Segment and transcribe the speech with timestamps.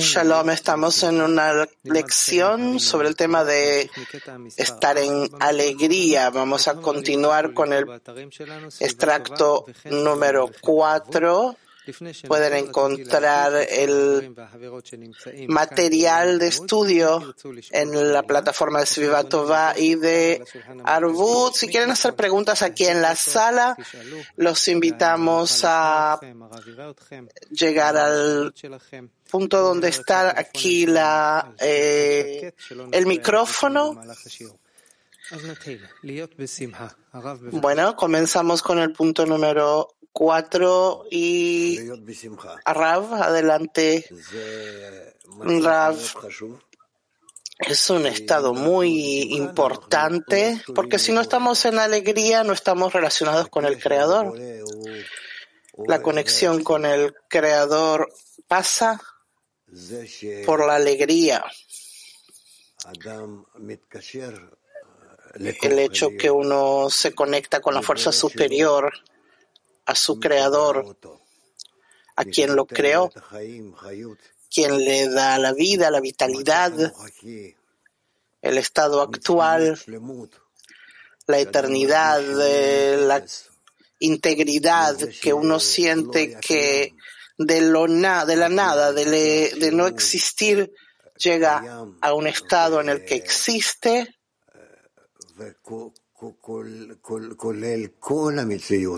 [0.00, 3.90] Shalom, estamos en una lección sobre el tema de
[4.56, 6.30] estar en alegría.
[6.30, 7.86] Vamos a continuar con el
[8.80, 11.56] extracto número 4
[12.26, 14.34] pueden encontrar el
[15.48, 17.34] material de estudio
[17.70, 20.44] en la plataforma de Svivatova y de
[20.84, 21.54] Arvut.
[21.54, 23.76] Si quieren hacer preguntas aquí en la sala,
[24.36, 26.20] los invitamos a
[27.50, 28.54] llegar al
[29.30, 32.52] punto donde está aquí la, eh,
[32.92, 34.00] el micrófono.
[37.52, 41.78] Bueno, comenzamos con el punto número cuatro y
[42.64, 44.04] Rav, adelante.
[45.38, 45.96] Rav
[47.58, 53.64] es un estado muy importante porque si no estamos en alegría no estamos relacionados con
[53.64, 54.34] el Creador.
[55.86, 58.12] La conexión con el Creador
[58.48, 59.00] pasa
[60.46, 61.44] por la alegría.
[65.34, 68.92] El hecho que uno se conecta con la fuerza superior
[69.90, 70.96] a su creador,
[72.14, 73.10] a quien lo creó,
[74.48, 76.72] quien le da la vida, la vitalidad,
[78.40, 79.76] el estado actual,
[81.26, 83.24] la eternidad, la
[83.98, 86.94] integridad que uno siente que
[87.36, 90.72] de, lo de la nada, de, de no existir,
[91.16, 94.20] llega a un estado en el que existe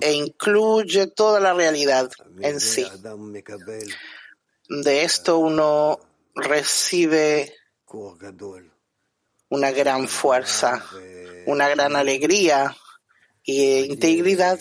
[0.01, 2.85] e incluye toda la realidad en sí.
[4.69, 6.01] De esto uno
[6.35, 7.55] recibe
[9.49, 10.85] una gran fuerza,
[11.47, 12.77] una gran alegría
[13.45, 14.59] e integridad.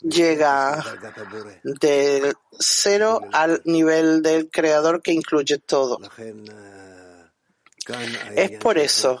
[0.00, 0.84] Llega
[1.64, 5.98] del cero al nivel del creador que incluye todo.
[8.34, 9.18] Es por eso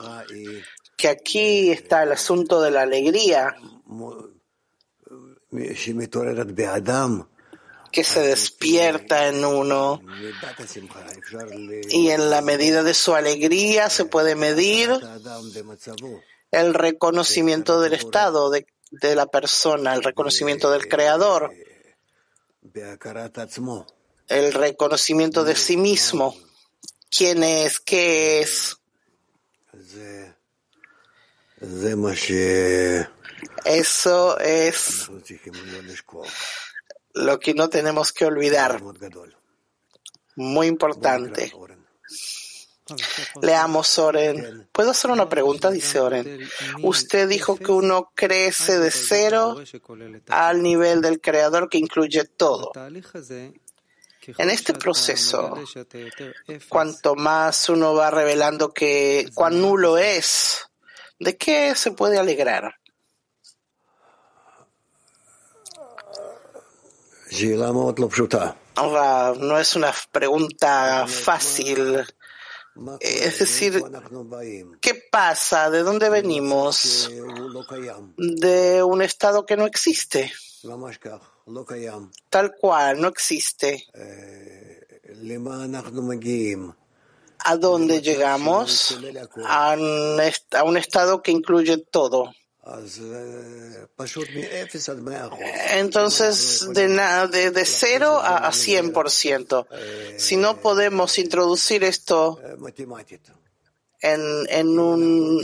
[0.96, 3.56] que aquí está el asunto de la alegría.
[7.94, 10.00] que se despierta en uno.
[11.88, 14.90] y en la medida de su alegría se puede medir
[16.50, 21.52] el reconocimiento del estado de, de la persona, el reconocimiento del creador,
[24.26, 26.34] el reconocimiento de sí mismo,
[27.16, 28.76] quién es, qué es.
[33.64, 35.10] Eso es
[37.14, 38.82] lo que no tenemos que olvidar.
[40.36, 41.52] Muy importante.
[43.40, 44.68] Leamos Oren.
[44.70, 45.70] ¿Puedo hacer una pregunta?
[45.70, 46.46] Dice Oren.
[46.82, 49.56] Usted dijo que uno crece de cero
[50.28, 52.72] al nivel del creador que incluye todo.
[54.38, 55.54] En este proceso,
[56.68, 60.64] cuanto más uno va revelando que cuán nulo es,
[61.18, 62.74] ¿De qué se puede alegrar?
[68.74, 72.04] Ahora, no es una pregunta fácil.
[73.00, 73.82] Es decir,
[74.80, 75.70] ¿qué pasa?
[75.70, 77.10] ¿De dónde venimos?
[78.16, 80.32] De un estado que no existe.
[82.30, 83.84] Tal cual, no existe.
[87.44, 88.98] a dónde llegamos,
[89.46, 89.76] a
[90.64, 92.32] un estado que incluye todo.
[95.72, 96.88] Entonces, de,
[97.30, 99.66] de, de cero a, a 100%.
[100.18, 102.40] Si no podemos introducir esto
[104.04, 105.38] en, en un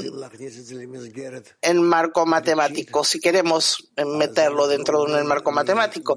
[1.62, 6.16] en marco matemático, si queremos meterlo dentro de un marco matemático.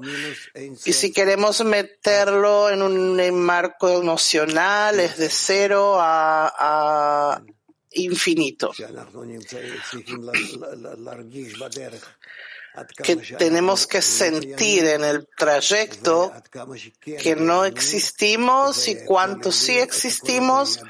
[0.84, 7.42] Y si queremos meterlo en un marco emocional, es de cero a, a
[7.92, 8.72] infinito
[13.02, 16.32] que tenemos que sentir en el trayecto
[17.20, 20.80] que no existimos y cuánto sí existimos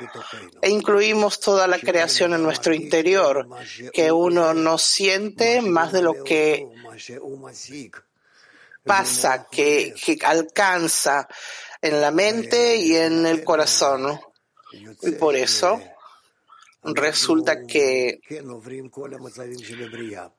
[0.62, 3.46] e incluimos toda la creación en nuestro interior,
[3.92, 6.66] que uno no siente más de lo que
[8.84, 11.28] pasa, que, que alcanza
[11.82, 14.18] en la mente y en el corazón.
[15.02, 15.80] Y por eso
[16.84, 18.20] resulta que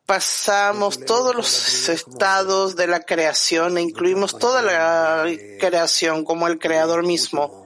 [0.05, 5.25] pasamos todos los estados de la creación e incluimos toda la
[5.59, 7.65] creación como el creador mismo.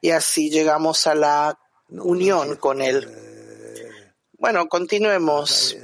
[0.00, 1.58] y así llegamos a la
[1.90, 3.08] unión con él.
[4.38, 5.76] Bueno, continuemos.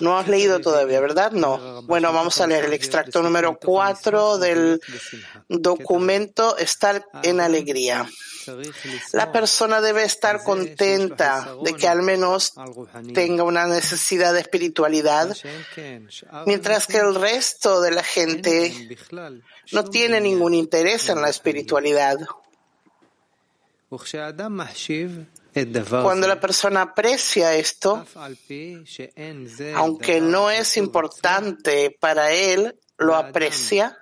[0.00, 1.32] No has leído todavía, ¿verdad?
[1.32, 1.82] No.
[1.82, 4.80] Bueno, vamos a leer el extracto número 4 del
[5.48, 8.06] documento Estar en alegría.
[9.12, 12.52] La persona debe estar contenta de que al menos
[13.12, 15.36] tenga una necesidad de espiritualidad,
[16.46, 18.98] mientras que el resto de la gente
[19.72, 22.18] no tiene ningún interés en la espiritualidad.
[26.02, 28.04] Cuando la persona aprecia esto,
[29.74, 33.96] aunque no es importante para él, lo aprecia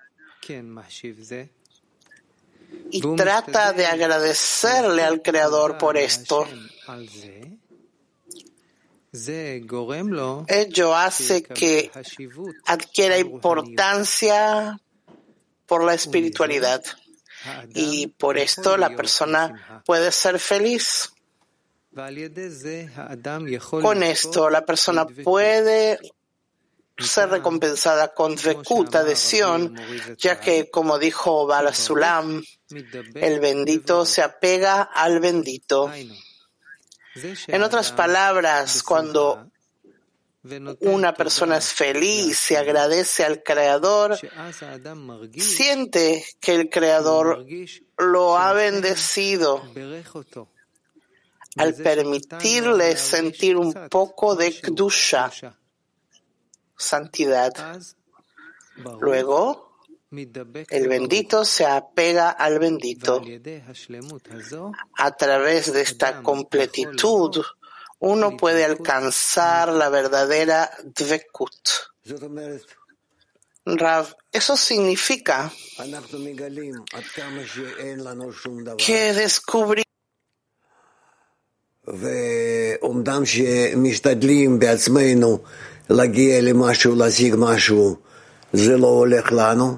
[2.91, 6.47] y trata de agradecerle al Creador por esto.
[10.49, 11.91] Ello hace que
[12.67, 14.81] adquiera importancia
[15.67, 16.83] por la espiritualidad.
[17.75, 21.14] Y por esto la persona puede ser feliz.
[23.82, 25.99] Con esto la persona puede
[26.99, 29.76] ser recompensada con Vekut, adhesión,
[30.19, 32.43] ya que, como dijo Balasulam,
[33.14, 35.91] el bendito se apega al bendito.
[37.46, 39.50] En otras palabras, cuando
[40.81, 44.19] una persona es feliz y agradece al Creador,
[45.37, 47.46] siente que el Creador
[47.99, 49.62] lo ha bendecido
[51.56, 55.31] al permitirle sentir un poco de Kdusha,
[56.77, 57.81] santidad.
[59.01, 59.79] Luego,
[60.11, 63.23] el bendito se apega al bendito.
[64.99, 67.45] A través de esta completitud,
[68.01, 71.69] uno puede alcanzar la verdadera dvekut.
[73.67, 75.51] Rav, eso significa
[78.77, 79.84] que descubrimos
[81.89, 85.39] ואומנם שמשתדלים בעצמנו
[85.91, 87.97] להגיע למשהו, להשיג משהו,
[88.53, 89.77] זה לא הולך לנו.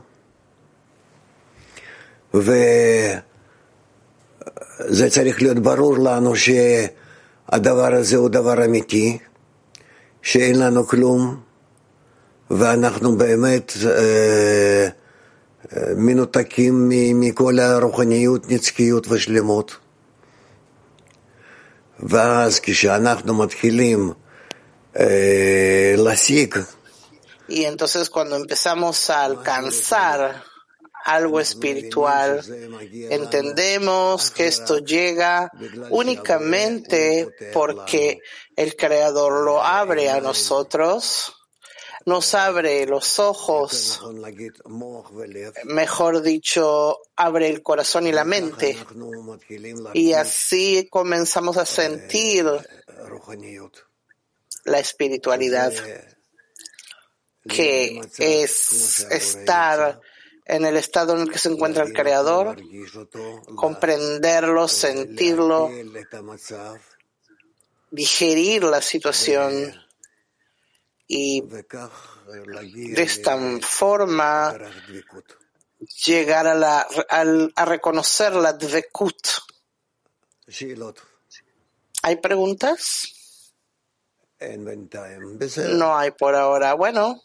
[2.34, 3.20] וזה
[5.10, 9.18] צריך להיות ברור לנו שהדבר הזה הוא דבר אמיתי,
[10.22, 11.40] שאין לנו כלום,
[12.50, 14.88] ואנחנו באמת אה,
[15.96, 19.76] מנותקים מכל הרוחניות, נצחיות ושלמות.
[21.99, 24.13] ואז כשאנחנו מתחילים
[24.99, 26.55] אה, להשיג
[27.47, 30.41] Y entonces cuando empezamos a alcanzar
[31.03, 32.41] algo espiritual,
[33.09, 35.51] entendemos que esto llega
[35.89, 38.21] únicamente porque
[38.55, 41.33] el Creador lo abre a nosotros,
[42.06, 44.00] nos abre los ojos,
[45.64, 48.78] mejor dicho, abre el corazón y la mente.
[49.92, 52.46] Y así comenzamos a sentir
[54.64, 55.72] la espiritualidad
[57.48, 60.00] que es estar
[60.44, 62.56] en el estado en el que se encuentra el Creador,
[63.56, 65.70] comprenderlo, sentirlo,
[67.90, 69.85] digerir la situación
[71.08, 74.56] y de esta forma
[76.04, 76.86] llegar a, la,
[77.54, 79.16] a, reconocer la dvekut.
[82.02, 83.52] ¿Hay preguntas?
[85.68, 86.74] No hay por ahora.
[86.74, 87.22] Bueno.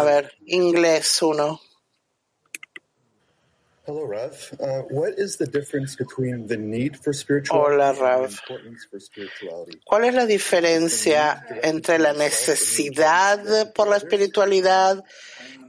[0.00, 1.60] A ver, inglés uno.
[3.88, 4.36] Hello, Rav.
[4.60, 8.30] Uh, what is the difference between the need for Hola, spirituality and the Rav.
[8.30, 9.80] importance for spirituality?
[9.86, 15.02] ¿Cuál es la diferencia entre la necesidad por la espiritualidad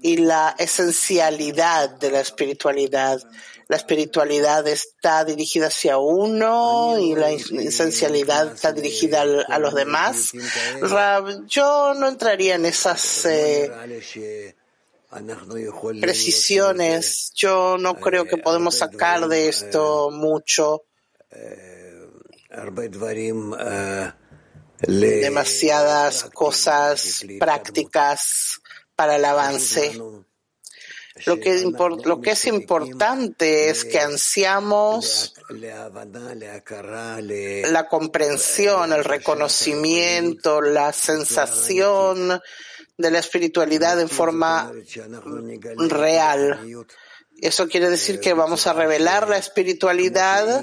[0.01, 3.21] y la esencialidad de la espiritualidad?
[3.69, 10.33] La espiritualidad está dirigida hacia uno y la esencialidad está dirigida a los demás.
[10.81, 13.71] Rav, yo no entraría en esas eh,
[16.01, 17.31] precisiones.
[17.35, 20.83] Yo no creo que podemos sacar de esto mucho,
[24.87, 28.61] demasiadas cosas prácticas
[28.95, 29.99] para el avance.
[31.25, 35.33] Lo que, impor- lo que es importante es que ansiamos
[37.73, 42.41] la comprensión, el reconocimiento, la sensación
[42.99, 44.71] de la espiritualidad en forma
[45.87, 46.85] real.
[47.41, 50.61] Eso quiere decir que vamos a revelar la espiritualidad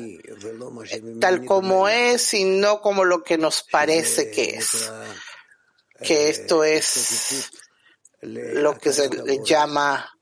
[1.18, 4.92] tal como es y no como lo que nos parece que es.
[6.02, 7.50] Que esto es
[8.20, 10.12] lo que se le llama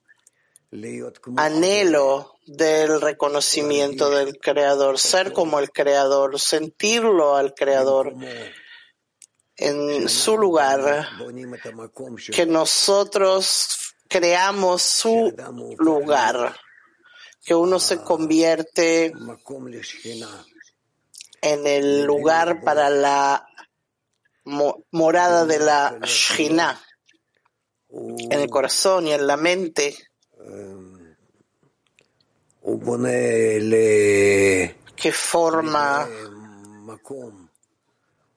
[1.37, 8.14] anhelo del reconocimiento del Creador, ser como el Creador, sentirlo al Creador,
[9.56, 11.08] en su lugar,
[12.32, 15.34] que nosotros creamos su
[15.78, 16.56] lugar,
[17.44, 19.12] que uno se convierte
[21.42, 23.46] en el lugar para la
[24.90, 26.80] morada de la Shina,
[27.90, 29.94] en el corazón y en la mente,
[34.96, 36.08] que forma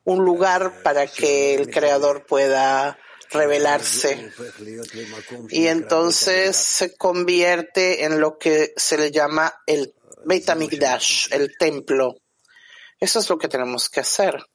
[0.07, 2.97] un lugar para que el Creador pueda
[3.29, 4.31] revelarse.
[5.49, 12.15] Y entonces se convierte en lo que se le llama el Beit HaMikdash, el templo.
[12.97, 14.45] Eso es lo que tenemos que hacer.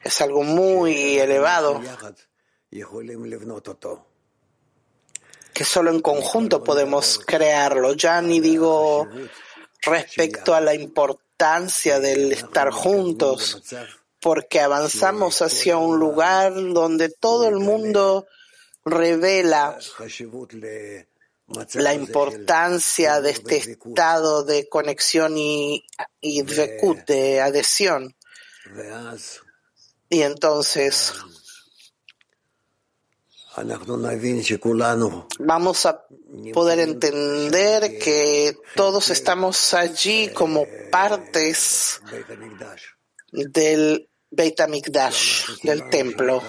[0.00, 1.80] Es algo muy elevado
[5.52, 7.94] que solo en conjunto podemos crearlo.
[7.94, 9.08] Ya ni digo
[9.82, 13.62] respecto a la importancia del estar juntos,
[14.20, 18.26] porque avanzamos hacia un lugar donde todo el mundo
[18.84, 19.78] revela
[21.74, 25.84] la importancia de este estado de conexión y,
[26.20, 28.14] y de adhesión.
[30.08, 31.12] Y entonces
[35.38, 36.06] vamos a
[36.52, 42.00] poder entender que todos estamos allí como partes
[43.30, 46.42] del Beit HaMikdash, del templo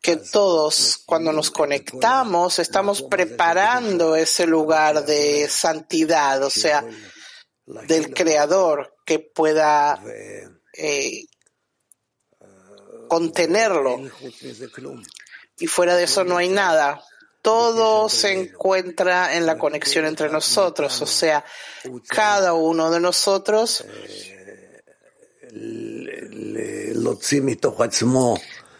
[0.00, 6.84] que todos cuando nos conectamos estamos preparando ese lugar de santidad, o sea,
[7.66, 10.02] del Creador que pueda
[10.72, 11.26] eh,
[13.08, 14.00] contenerlo.
[15.58, 17.02] Y fuera de eso no hay nada.
[17.42, 21.44] Todo se encuentra en la conexión entre nosotros, o sea,
[22.08, 23.84] cada uno de nosotros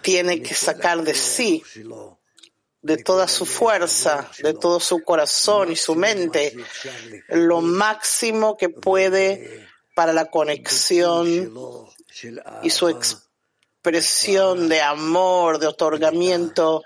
[0.03, 1.63] tiene que sacar de sí,
[2.83, 6.57] de toda su fuerza, de todo su corazón y su mente,
[7.29, 11.53] lo máximo que puede para la conexión
[12.63, 12.89] y su
[13.97, 16.83] expresión de amor, de otorgamiento,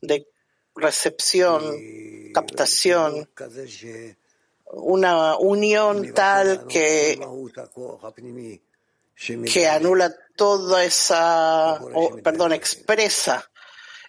[0.00, 0.28] de
[0.74, 1.62] recepción,
[2.32, 3.28] captación,
[4.72, 7.18] una unión tal que
[9.52, 11.80] que anula toda esa,
[12.24, 13.50] perdón, expresa,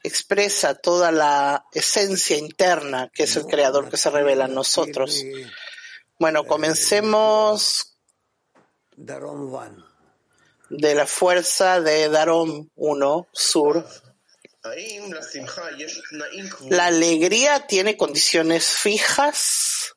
[0.02, 5.24] expresa toda la esencia interna que es el creador que se revela en nosotros.
[6.20, 7.98] Bueno, comencemos
[10.70, 13.86] de la fuerza de Darom 1, sur.
[16.70, 19.96] La alegría tiene condiciones fijas.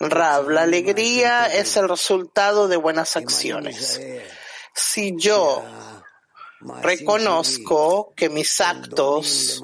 [0.00, 4.00] Rab, la alegría es el resultado de buenas acciones.
[4.74, 5.64] Si yo
[6.82, 9.62] reconozco que mis actos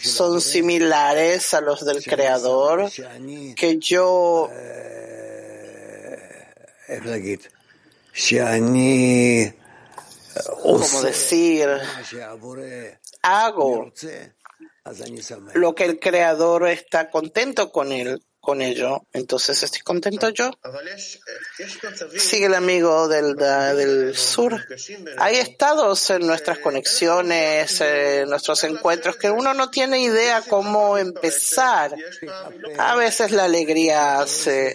[0.00, 2.90] son similares a los del Creador,
[3.56, 4.48] que yo
[10.62, 11.68] como decir,
[13.22, 13.92] hago
[15.54, 20.50] lo que el creador está contento con él, con ello, entonces estoy contento yo.
[22.16, 24.64] Sigue el amigo del, del sur.
[25.18, 31.94] Hay estados en nuestras conexiones, en nuestros encuentros, que uno no tiene idea cómo empezar.
[32.78, 34.74] A veces la alegría se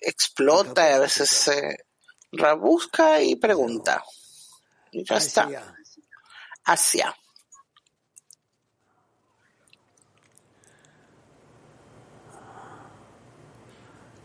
[0.00, 1.87] explota, a veces se
[2.32, 4.02] rebusca y pregunta.
[4.92, 5.48] Y ya está.
[6.64, 7.14] Hacia.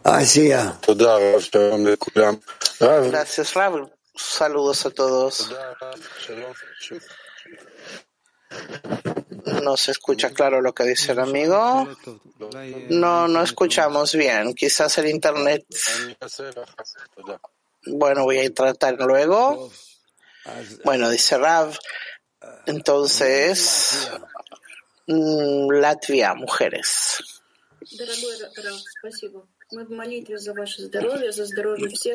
[0.04, 0.78] Asia.
[2.80, 3.90] Gracias, Rav.
[4.14, 5.50] Saludos a todos.
[9.62, 11.88] No se escucha claro lo que dice el amigo.
[12.90, 14.54] No, no escuchamos bien.
[14.54, 15.66] Quizás el internet.
[17.86, 19.72] Bueno, voy a tratar luego.
[20.84, 21.78] Bueno, dice Rav.
[22.66, 24.10] Entonces,
[25.08, 27.18] mm, Latvia, mujeres.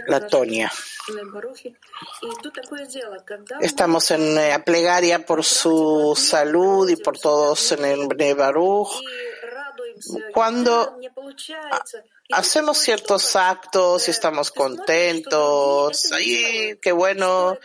[0.06, 0.72] Latonia.
[3.60, 8.88] Estamos en la plegaria por su salud y por todos en el Baruch.
[10.32, 10.98] Cuando
[12.30, 17.58] hacemos ciertos actos y estamos contentos, ahí qué bueno,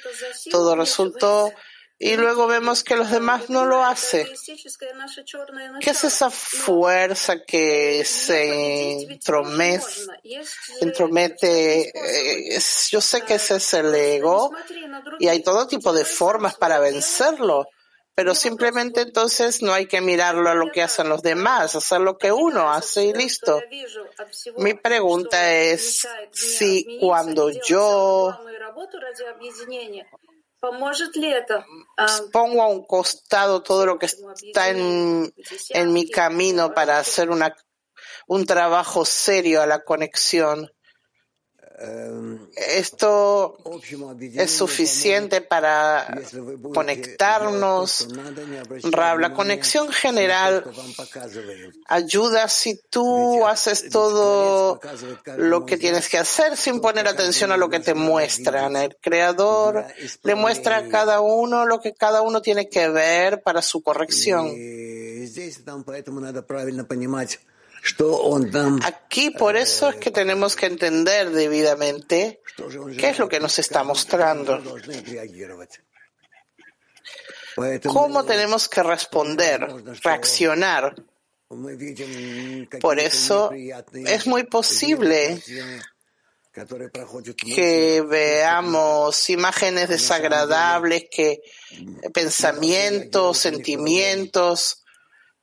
[0.51, 1.51] todo resultó.
[1.99, 4.27] y luego vemos que los demás no lo hacen.
[5.79, 9.03] ¿Qué es esa fuerza que se
[10.81, 11.93] entromete?
[12.89, 14.51] yo sé que ese es el ego
[15.19, 17.67] y hay todo tipo de formas para vencerlo,
[18.15, 22.17] pero simplemente entonces no hay que mirarlo a lo que hacen los demás, hacer lo
[22.17, 23.59] que uno hace y listo.
[24.57, 28.37] Mi pregunta es si cuando yo
[32.31, 35.33] pongo a un costado todo lo que está en,
[35.69, 37.55] en mi camino para hacer una,
[38.27, 40.71] un trabajo serio a la conexión.
[42.55, 43.57] Esto
[44.35, 46.21] es suficiente para
[46.73, 48.07] conectarnos.
[49.17, 50.63] La conexión general
[51.87, 54.79] ayuda si tú haces todo
[55.37, 58.75] lo que tienes que hacer sin poner atención a lo que te muestran.
[58.75, 59.85] El creador
[60.23, 64.47] le muestra a cada uno lo que cada uno tiene que ver para su corrección.
[68.83, 72.41] Aquí por eso es que tenemos que entender debidamente
[72.97, 74.61] qué es lo que nos está mostrando.
[77.85, 79.67] ¿Cómo tenemos que responder,
[80.03, 80.95] reaccionar?
[82.81, 85.41] Por eso es muy posible
[87.37, 91.41] que veamos imágenes desagradables, que
[92.13, 94.82] pensamientos, sentimientos,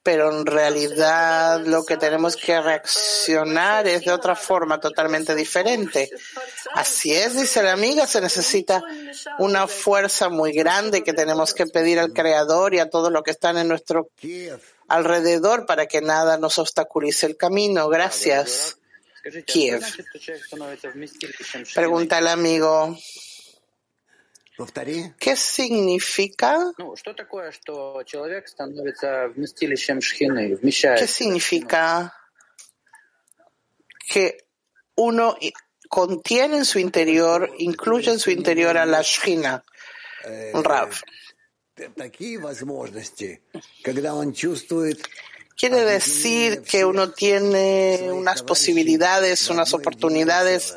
[0.02, 6.10] pero en realidad lo que tenemos que reaccionar es de otra forma totalmente diferente.
[6.74, 8.82] Así es, dice la amiga, se necesita
[9.38, 13.32] una fuerza muy grande que tenemos que pedir al Creador y a todos los que
[13.32, 14.08] están en nuestro
[14.88, 17.88] alrededor para que nada nos obstaculice el camino.
[17.88, 18.78] Gracias.
[19.46, 19.82] Kiev.
[21.74, 22.96] Pregunta el amigo.
[25.18, 26.72] ¿Qué significa?
[30.98, 32.14] ¿Qué significa
[34.08, 34.46] que
[34.96, 35.36] uno
[35.88, 39.64] contiene en su interior, incluye en su interior a la Shina?
[40.52, 40.90] Rav.
[45.56, 50.74] Quiere decir que uno tiene unas posibilidades, unas oportunidades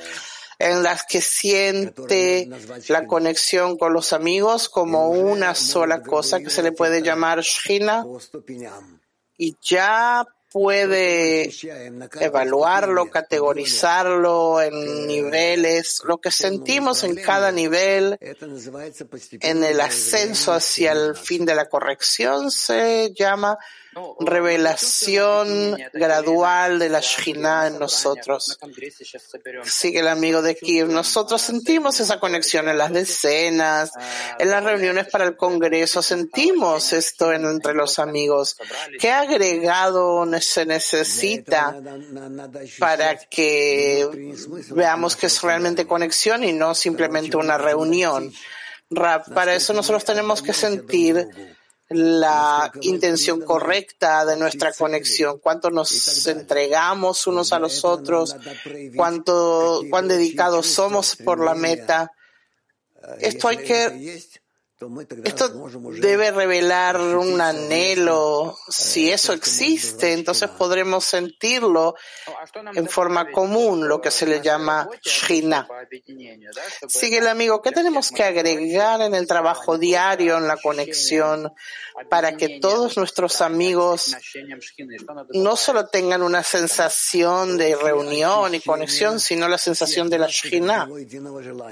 [0.60, 2.50] en las que siente
[2.88, 8.06] la conexión con los amigos como una sola cosa que se le puede llamar Shina
[9.38, 11.52] y ya puede
[12.20, 21.16] evaluarlo, categorizarlo en niveles, lo que sentimos en cada nivel, en el ascenso hacia el
[21.16, 23.58] fin de la corrección, se llama
[24.20, 28.58] revelación gradual de la Shina en nosotros.
[29.64, 30.90] Sigue el amigo de Kiev.
[30.90, 33.92] Nosotros sentimos esa conexión en las decenas,
[34.40, 38.58] en las reuniones para el Congreso, sentimos esto entre los amigos.
[39.00, 41.76] ¿Qué agregado se necesita
[42.80, 44.36] para que
[44.70, 48.34] veamos que es realmente conexión y no simplemente una reunión?
[48.94, 51.28] Para eso nosotros tenemos que sentir
[51.90, 58.36] la intención correcta de nuestra conexión, cuánto nos entregamos unos a los otros,
[58.96, 62.12] cuánto, cuán dedicados somos por la meta.
[63.20, 64.24] Esto hay que
[65.24, 65.50] esto
[66.00, 68.58] debe revelar un anhelo.
[68.70, 71.96] Si eso existe, entonces podremos sentirlo
[72.74, 75.68] en forma común, lo que se le llama Shina.
[76.88, 81.52] Sigue el amigo, ¿qué tenemos que agregar en el trabajo diario, en la conexión,
[82.10, 84.16] para que todos nuestros amigos
[85.34, 90.88] no solo tengan una sensación de reunión y conexión, sino la sensación de la Shina?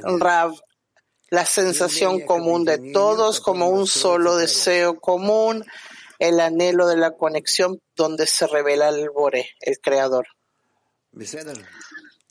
[0.04, 0.54] Rav,
[1.32, 5.66] la sensación común de todos como un solo deseo común,
[6.20, 10.28] el anhelo de la conexión donde se revela el Bore, el Creador.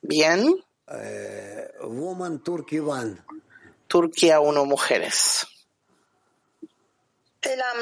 [0.03, 0.55] Bien.
[0.93, 1.73] Eh,
[3.89, 5.47] Turquía 1 mujeres.
[7.43, 7.79] Selam.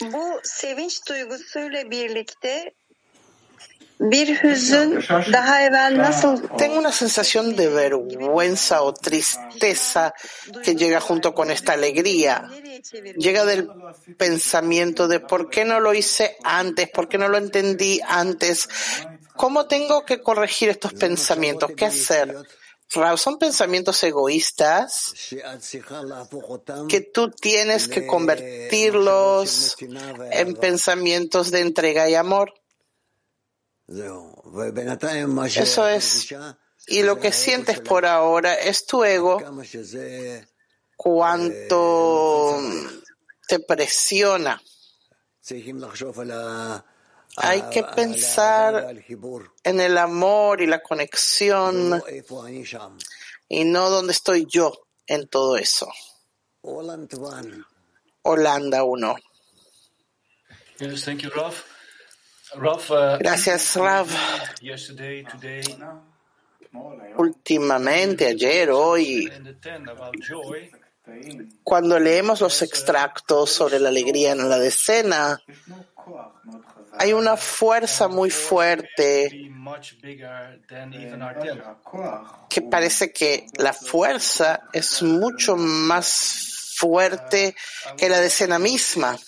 [0.00, 2.74] Bu sevinç duygusuyla birlikte
[6.56, 10.14] tengo una sensación de vergüenza o tristeza
[10.62, 12.48] que llega junto con esta alegría.
[13.18, 13.68] Llega del
[14.16, 18.68] pensamiento de por qué no lo hice antes, por qué no lo entendí antes.
[19.36, 21.70] ¿Cómo tengo que corregir estos pensamientos?
[21.76, 22.34] ¿Qué hacer?
[23.16, 25.14] son pensamientos egoístas
[26.88, 29.76] que tú tienes que convertirlos
[30.32, 32.59] en pensamientos de entrega y amor.
[35.62, 36.32] Eso es.
[36.86, 39.38] Y lo que sientes por ahora es tu ego.
[40.96, 42.60] cuánto
[43.48, 44.62] te presiona.
[47.36, 48.94] Hay que pensar
[49.64, 52.02] en el amor y la conexión
[53.48, 54.72] y no dónde estoy yo
[55.06, 55.88] en todo eso.
[58.22, 59.16] Holanda 1.
[63.18, 64.08] Gracias, Rav.
[67.16, 69.30] Últimamente, ayer, hoy,
[71.62, 75.40] cuando leemos los extractos sobre la alegría en la decena,
[76.98, 79.50] hay una fuerza muy fuerte
[82.48, 87.54] que parece que la fuerza es mucho más fuerte
[87.96, 89.18] que la decena misma.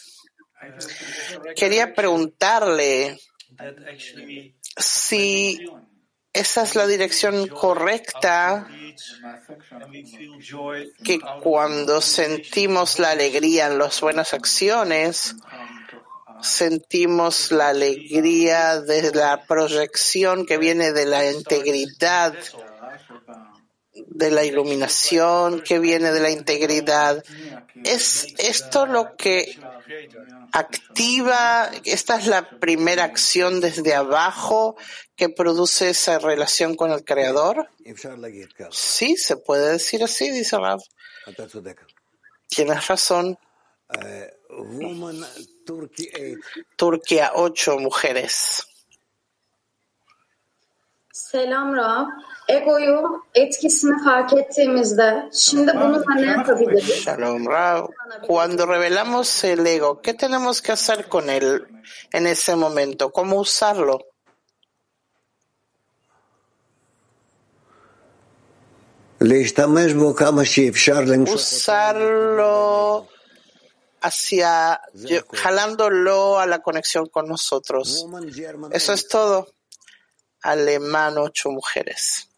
[1.56, 3.18] Quería preguntarle
[4.76, 5.64] si
[6.32, 8.66] esa es la dirección correcta
[11.04, 15.34] que cuando sentimos la alegría en las buenas acciones,
[16.40, 22.34] sentimos la alegría de la proyección que viene de la integridad,
[23.94, 27.22] de la iluminación que viene de la integridad.
[27.84, 29.58] Es esto lo que
[30.52, 34.76] activa, esta es la primera acción desde abajo
[35.16, 37.68] que produce esa relación con el Creador.
[38.70, 40.80] Sí, se puede decir así, dice Rav.
[42.48, 43.38] Tienes razón.
[46.76, 48.66] Turquía, ocho mujeres.
[51.12, 52.06] Selam Rav.
[52.48, 57.04] Egoyu etkisini fark ettiğimizde şimdi bununla ne yapabiliriz?
[57.04, 57.86] Shalom Rav.
[58.26, 61.66] Cuando revelamos el ego, ¿qué tenemos que hacer con él
[62.12, 63.10] en ese momento?
[63.12, 64.00] ¿Cómo usarlo?
[71.34, 73.06] Usarlo
[74.00, 74.80] hacia,
[75.32, 78.06] jalándolo a la conexión con nosotros.
[78.72, 79.46] Eso es todo.
[80.42, 82.28] Alemán, ocho mujeres.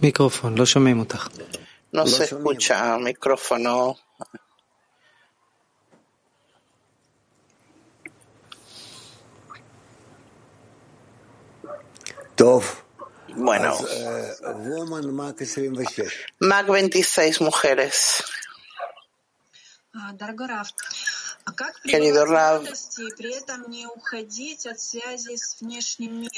[0.00, 0.94] Micrófono, lo llamé
[1.92, 3.96] No se escucha micrófono.
[13.34, 13.76] Bueno,
[16.38, 18.22] Mac 26 mujeres.
[21.84, 22.64] Querido Rav,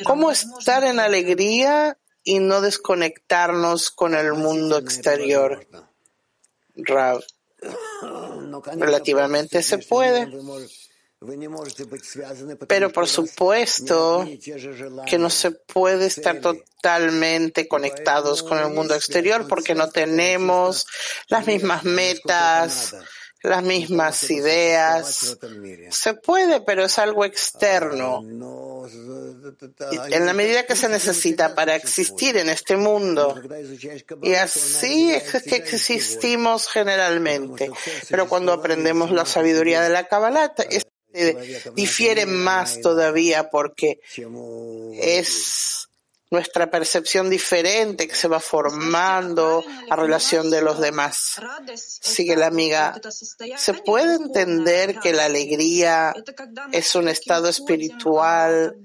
[0.04, 5.66] ¿cómo estar en alegría y no desconectarnos con el mundo exterior?
[6.76, 7.22] Rav,
[8.76, 10.28] relativamente se puede.
[12.68, 14.24] Pero por supuesto
[15.06, 20.86] que no se puede estar totalmente conectados con el mundo exterior porque no tenemos
[21.28, 22.94] las mismas metas,
[23.42, 25.38] las mismas ideas.
[25.90, 28.22] Se puede, pero es algo externo.
[30.10, 33.40] En la medida que se necesita para existir en este mundo.
[34.22, 37.70] Y así es que existimos generalmente.
[38.08, 40.54] Pero cuando aprendemos la sabiduría de la Kabbalah,
[41.74, 44.00] difiere más todavía porque
[44.94, 45.87] es
[46.30, 51.40] nuestra percepción diferente que se va formando a relación de los demás.
[51.74, 53.00] Sigue la amiga.
[53.56, 56.14] ¿Se puede entender que la alegría
[56.72, 58.76] es un estado espiritual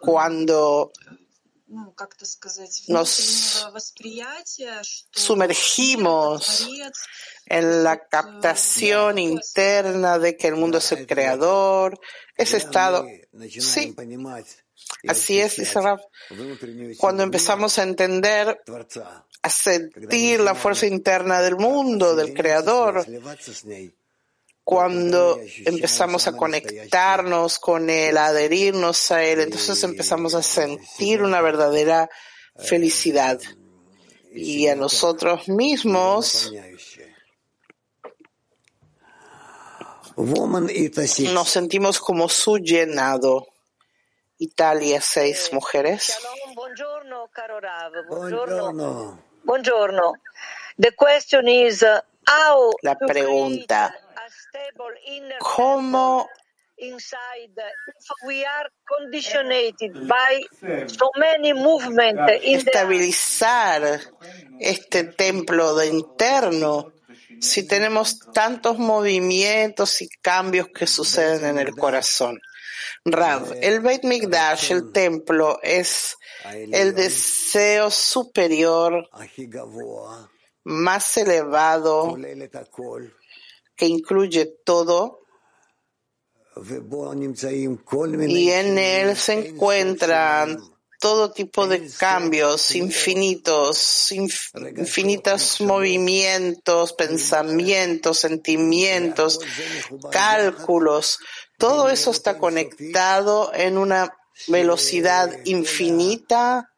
[0.00, 0.92] cuando
[2.88, 3.66] nos
[5.10, 6.68] sumergimos
[7.46, 12.00] en la captación interna de que el mundo es el creador,
[12.36, 13.04] ese estado,
[13.60, 13.94] sí,
[15.06, 15.80] así es, dice.
[16.98, 18.60] Cuando empezamos a entender,
[19.42, 23.06] a sentir la fuerza interna del mundo, del creador,
[24.64, 31.40] cuando empezamos a conectarnos con Él, a adherirnos a Él, entonces empezamos a sentir una
[31.40, 32.10] verdadera
[32.56, 33.40] felicidad.
[34.30, 36.52] Y a nosotros mismos
[41.32, 43.46] nos sentimos como su llenado.
[44.38, 46.16] Italia, seis mujeres.
[46.54, 47.92] Buongiorno, caro Rav.
[48.06, 49.18] Buongiorno.
[49.42, 50.12] Buongiorno.
[50.78, 53.92] The question is, uh, how La pregunta,
[55.40, 56.28] ¿cómo
[62.42, 64.00] estabilizar
[64.60, 66.92] este templo de interno
[67.40, 72.38] si tenemos tantos movimientos y cambios que suceden en el corazón?
[73.04, 76.16] Rav, el Beit Mikdash, el templo, es
[76.72, 79.08] el deseo superior
[80.64, 82.16] más elevado
[83.74, 85.20] que incluye todo.
[88.28, 90.58] Y en él se encuentran
[90.98, 99.40] todo tipo de cambios infinitos, infinitos movimientos, pensamientos, sentimientos,
[100.10, 101.20] cálculos.
[101.58, 104.16] Todo eso está conectado en una
[104.46, 106.72] velocidad infinita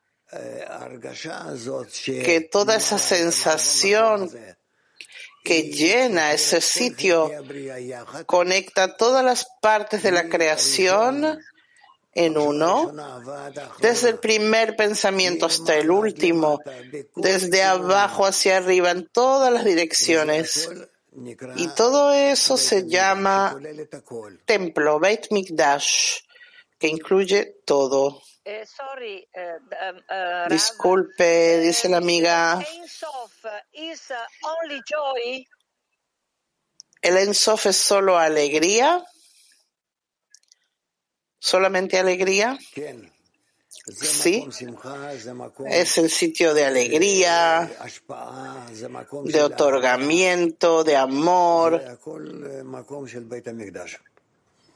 [2.04, 4.30] que toda esa sensación
[5.44, 7.30] que llena ese sitio
[8.26, 11.40] conecta todas las partes de la creación
[12.12, 12.92] en uno,
[13.80, 16.60] desde el primer pensamiento hasta el último,
[17.16, 20.68] desde abajo hacia arriba, en todas las direcciones.
[21.56, 23.56] Y todo eso se llama
[24.44, 26.20] templo, Beit Mikdash,
[26.78, 28.22] que incluye todo.
[28.44, 29.58] Eh, sorry, eh,
[29.90, 32.64] um, uh, Disculpe, dice la amiga.
[37.02, 39.04] ¿El Ensof es solo alegría?
[41.38, 42.58] ¿Solamente alegría?
[43.90, 44.46] Sí,
[45.66, 47.70] es el sitio de alegría,
[49.24, 51.98] de otorgamiento, de amor.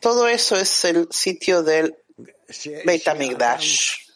[0.01, 1.97] Todo eso es el sitio del
[2.85, 4.09] Beit HaMikdash.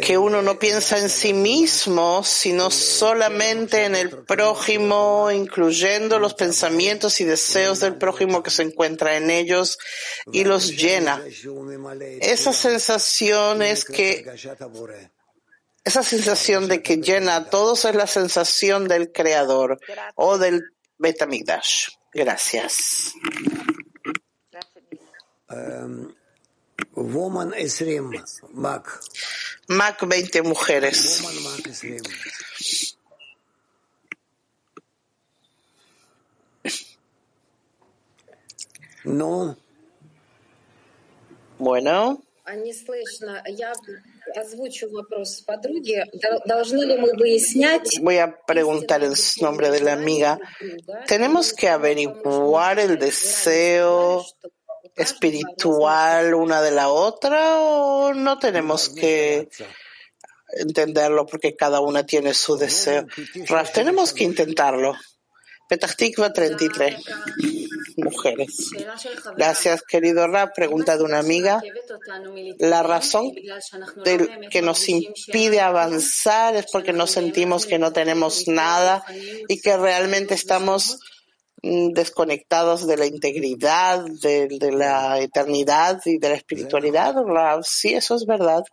[0.00, 7.20] Que uno no piensa en sí mismo, sino solamente en el prójimo, incluyendo los pensamientos
[7.20, 9.78] y deseos del prójimo que se encuentra en ellos
[10.32, 11.22] y los llena.
[12.20, 14.24] Esa sensación es que
[15.84, 19.78] esa sensación de que llena a todos es la sensación del creador
[20.14, 20.62] o del
[20.98, 21.88] Beit HaMikdash.
[22.14, 23.14] Gracias.
[26.95, 28.23] Woman 20,
[28.53, 28.99] Mac.
[29.67, 31.21] Mac 20 mujeres.
[31.21, 32.97] Woman Mac 20.
[39.05, 39.55] No.
[41.57, 42.21] Bueno.
[42.55, 43.43] Не слышно.
[43.47, 43.73] Я
[44.35, 46.03] озвучу вопрос подруги.
[46.45, 47.99] Должны ли мы выяснять...
[47.99, 50.39] Voy a preguntar el nombre de la amiga.
[51.07, 54.25] ¿Tenemos que averiguar el deseo
[54.96, 59.48] espiritual una de la otra o no tenemos que
[60.48, 63.06] entenderlo porque cada una tiene su deseo?
[63.48, 64.94] Raf, tenemos que intentarlo.
[65.68, 66.96] Petahtikva 33.
[67.96, 68.70] Mujeres.
[69.36, 70.50] Gracias, querido Raf.
[70.54, 71.62] Pregunta de una amiga.
[72.58, 73.32] La razón
[74.04, 79.02] del que nos impide avanzar es porque no sentimos que no tenemos nada
[79.48, 80.98] y que realmente estamos
[81.62, 87.14] desconectados de la integridad, de, de, la eternidad y de la espiritualidad.
[87.62, 88.64] Sí, eso es verdad.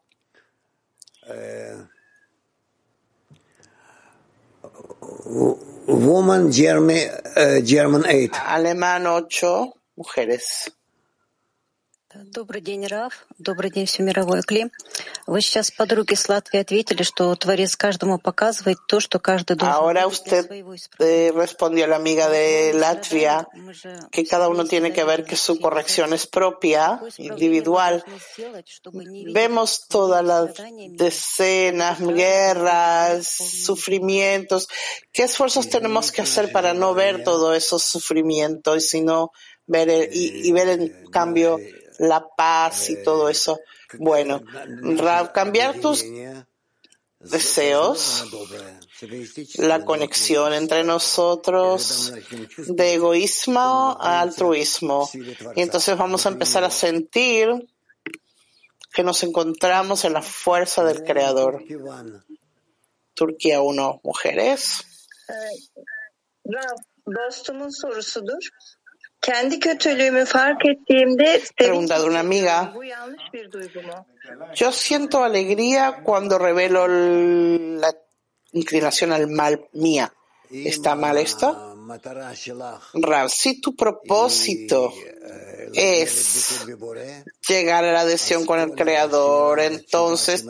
[5.25, 5.55] Uh,
[5.87, 6.97] woman German,
[7.35, 8.31] uh, German 8.
[8.45, 10.71] Alemán 8, mujeres.
[12.14, 13.26] Добрый день, Раф.
[13.38, 14.70] Добрый день, все мировое Кли.
[15.26, 20.06] Вы сейчас подруге с Латвии ответили, что Творец каждому показывает то, что каждый должен Ahora
[20.06, 20.48] usted
[21.00, 23.48] eh, respondió a la amiga de Latvia
[24.12, 28.04] que cada uno tiene que ver que su corrección es propia, individual.
[29.32, 30.50] Vemos todas las
[30.90, 34.68] decenas, guerras, sufrimientos.
[35.12, 39.32] ¿Qué esfuerzos tenemos que hacer para no ver todos esos sufrimientos, sino
[39.66, 41.58] ver el, y, y ver en cambio
[41.99, 43.59] la paz y todo eso.
[43.99, 44.41] Bueno,
[45.33, 46.03] cambiar tus
[47.19, 48.25] deseos,
[49.57, 52.13] la conexión entre nosotros
[52.57, 55.09] de egoísmo a altruismo.
[55.55, 57.49] Y entonces vamos a empezar a sentir
[58.93, 61.63] que nos encontramos en la fuerza del Creador.
[63.13, 64.85] Turquía 1, mujeres.
[70.69, 72.73] Ettiğimde Pregunta de una amiga.
[74.55, 77.93] Yo siento alegría cuando revelo la
[78.53, 80.13] inclinación al mal mía.
[80.49, 81.75] ¿Está mal esto?
[82.93, 84.93] Rav, si tu propósito
[85.73, 86.65] es
[87.47, 90.45] llegar a la adhesión con el Creador, entonces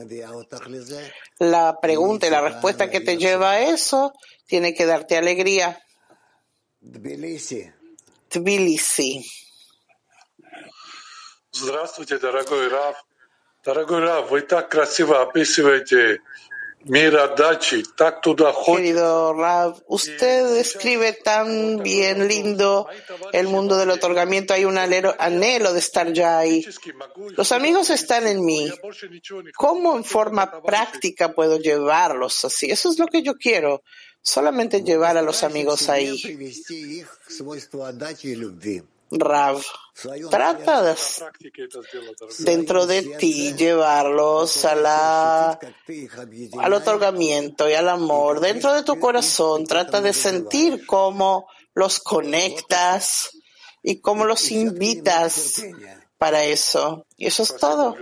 [1.39, 4.13] la pregunta y la respuesta que te lleva a eso
[4.47, 5.82] tiene que darte alegría.
[8.29, 9.24] Tbilisi.
[11.53, 12.96] Здравствуйте, дорогой Раф.
[13.64, 16.20] Дорогой Раф, вы так красиво описываете
[18.66, 22.87] Querido Rav, usted describe tan bien lindo
[23.33, 24.53] el mundo del otorgamiento.
[24.53, 26.66] Hay un anhelo de estar ya ahí.
[27.37, 28.70] Los amigos están en mí.
[29.57, 32.70] ¿Cómo en forma práctica puedo llevarlos así?
[32.70, 33.83] Eso es lo que yo quiero.
[34.21, 36.38] Solamente llevar a los amigos ahí.
[39.12, 39.63] Rav,
[40.29, 40.95] trata de,
[42.39, 45.60] dentro de ti llevarlos a la,
[46.60, 48.39] al otorgamiento y al amor.
[48.39, 53.32] Dentro de tu corazón, trata de sentir cómo los conectas
[53.82, 55.63] y cómo los invitas
[56.19, 57.08] para eso.
[57.17, 57.95] Y eso es todo.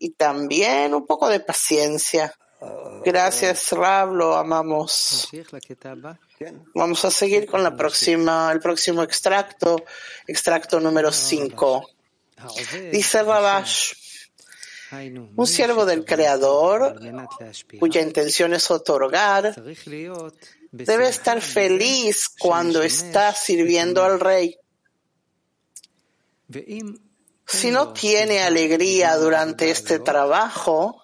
[0.00, 2.34] Y también un poco de paciencia.
[3.04, 5.28] Gracias, Rav, lo amamos.
[6.74, 9.84] Vamos a seguir con la próxima, el próximo extracto,
[10.26, 11.88] extracto número 5.
[12.90, 13.92] Dice Rabash,
[15.36, 17.00] un siervo del Creador,
[17.78, 19.54] cuya intención es otorgar,
[20.72, 24.58] debe estar feliz cuando está sirviendo al rey.
[27.46, 31.02] Si no tiene alegría durante este trabajo,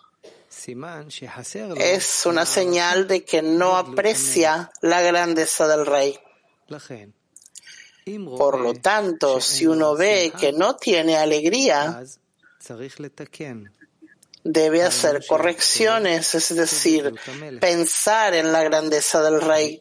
[1.77, 6.18] es una señal de que no aprecia la grandeza del rey.
[8.05, 12.05] Por lo tanto, si uno ve que no tiene alegría,
[14.44, 17.14] debe hacer correcciones, es decir,
[17.61, 19.79] pensar en la grandeza del rey.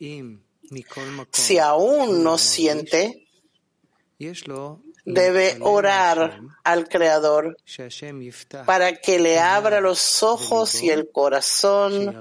[1.32, 3.28] Si aún no siente,
[5.06, 7.58] debe orar al Creador
[8.66, 12.16] para que le abra los ojos y el corazón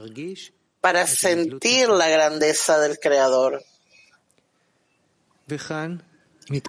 [0.80, 3.62] para sentir la grandeza del Creador.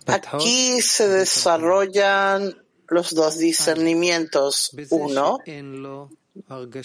[0.07, 4.71] Aquí se desarrollan los dos discernimientos.
[4.89, 5.39] Uno,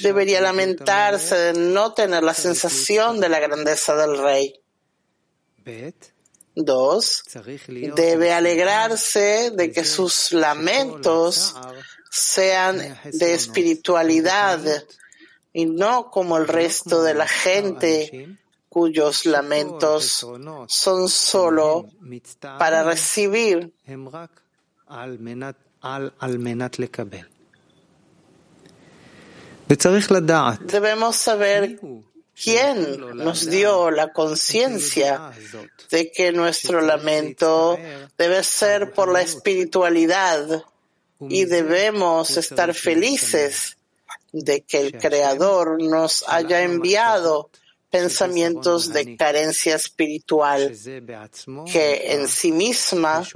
[0.00, 4.60] debería lamentarse de no tener la sensación de la grandeza del Rey.
[6.58, 7.22] Dos,
[7.94, 11.54] debe alegrarse de que sus lamentos
[12.10, 14.58] sean de espiritualidad
[15.52, 18.38] y no como el resto de la gente
[18.70, 20.26] cuyos lamentos
[20.68, 21.90] son solo
[22.58, 23.74] para recibir.
[30.60, 31.78] Debemos saber
[32.42, 35.32] ¿Quién nos dio la conciencia
[35.90, 37.78] de que nuestro lamento
[38.18, 40.64] debe ser por la espiritualidad
[41.20, 43.78] y debemos estar felices
[44.32, 47.50] de que el Creador nos haya enviado
[47.90, 50.76] pensamientos de carencia espiritual
[51.72, 53.26] que en sí misma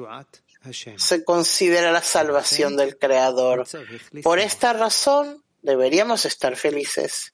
[0.97, 3.67] se considera la salvación del Creador.
[4.23, 7.33] Por esta razón deberíamos estar felices.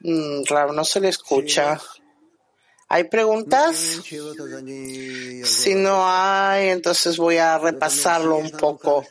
[0.00, 1.80] Mm, Rav, no se le escucha.
[2.88, 4.02] ¿Hay preguntas?
[5.44, 9.06] Si no hay, entonces voy a repasarlo un poco.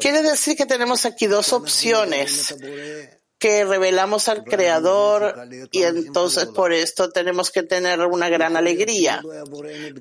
[0.00, 2.54] Quiere decir que tenemos aquí dos opciones
[3.44, 5.34] que revelamos al Creador
[5.70, 9.20] y entonces por esto tenemos que tener una gran alegría.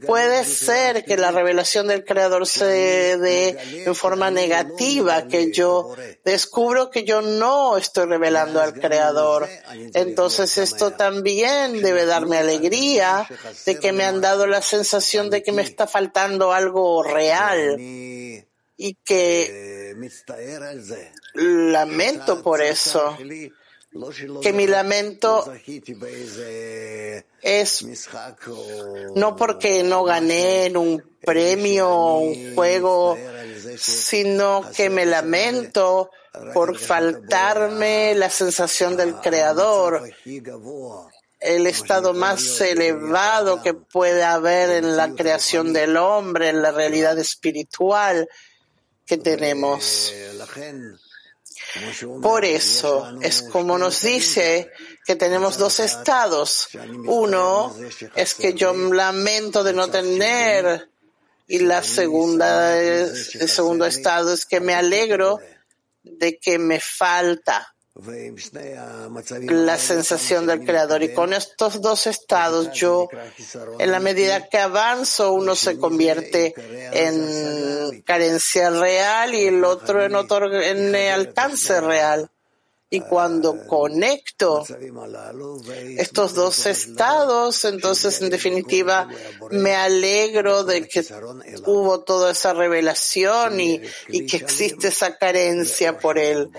[0.08, 6.90] Puede ser que la revelación del Creador se dé en forma negativa, que yo descubro
[6.90, 9.50] que yo no estoy revelando al Creador.
[9.94, 13.28] Entonces esto también debe darme alegría
[13.66, 17.78] de que me han dado la sensación de que me está faltando algo real
[18.78, 19.96] y que
[21.36, 23.18] lamento por eso,
[24.42, 25.54] que mi lamento
[27.42, 27.86] es
[29.16, 33.18] no porque no gané en un premio o un juego,
[33.78, 36.10] sino que me lamento
[36.54, 40.10] por faltarme la sensación del creador,
[41.40, 47.20] el estado más elevado que puede haber en la creación del hombre, en la realidad
[47.20, 48.28] espiritual
[49.06, 50.14] que tenemos.
[52.22, 54.72] Por eso es como nos dice
[55.06, 56.70] que tenemos dos estados.
[57.06, 57.76] Uno
[58.16, 60.90] es que yo lamento de no tener
[61.48, 65.40] y la segunda, el segundo estado es que me alegro
[66.04, 71.04] de que me falta la sensación del creador.
[71.04, 73.08] Y con estos dos estados, yo,
[73.78, 76.56] en la medida que avanzo, uno se convierte
[76.92, 82.30] en carencia real y el otro en, otro, en alcance real.
[82.90, 84.64] Y cuando conecto
[85.98, 89.08] estos dos estados, entonces en definitiva
[89.50, 91.04] me alegro de que
[91.66, 96.52] hubo toda esa revelación y, y que existe esa carencia por él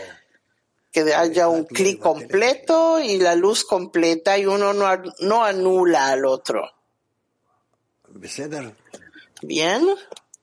[0.94, 4.86] que haya un clic completo y la luz completa y uno no,
[5.20, 6.70] no anula al otro.
[9.42, 9.88] Bien.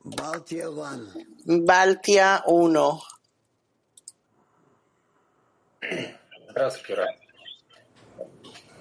[0.05, 0.71] Baltia
[2.47, 3.03] 1.
[6.51, 7.19] Здравствуйте, Рай.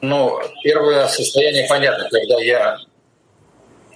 [0.01, 2.77] Ну, первое состояние понятно, когда я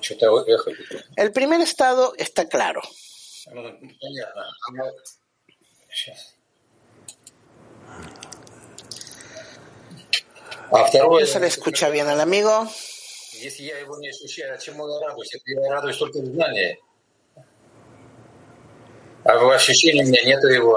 [0.02, 0.72] что-то эхо.
[1.16, 2.82] El primer estado está claro.
[3.52, 3.64] Ну,
[4.02, 4.46] понятно.
[5.92, 6.33] Сейчас.
[11.27, 12.69] Se le escucha bien al amigo?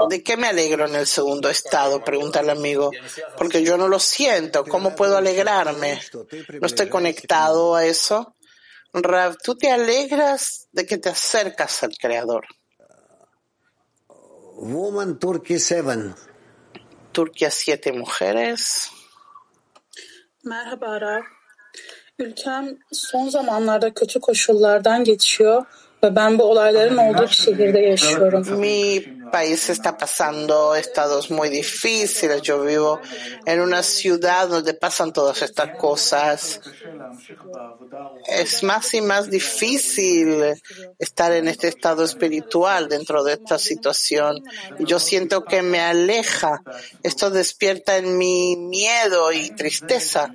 [0.08, 2.02] ¿De qué me alegro en el segundo estado?
[2.02, 2.90] Pregunta el amigo.
[3.36, 4.64] Porque yo no lo siento.
[4.64, 6.00] ¿Cómo puedo alegrarme?
[6.60, 8.34] ¿No estoy conectado a eso?
[8.92, 12.46] Rav, tú te alegras de que te acercas al Creador.
[14.56, 16.14] Woman Turkey 7.
[17.18, 18.92] Turquía, siete mujeres.
[20.44, 21.22] Merhaba Rav.
[22.18, 25.66] Ülkem son zamanlarda kötü koşullardan geçiyor
[26.02, 28.58] ben bu olayların olduğu bir şehirde yaşıyorum.
[28.58, 32.42] Mi país está pasando estados muy difíciles.
[32.42, 33.00] Yo vivo
[33.46, 36.60] en una ciudad donde pasan todas estas cosas.
[38.26, 40.54] Es más y más difícil
[40.98, 44.42] estar en este estado espiritual dentro de esta situación.
[44.78, 46.62] Y yo siento que me aleja.
[47.02, 50.32] Esto despierta en mi miedo y tristeza.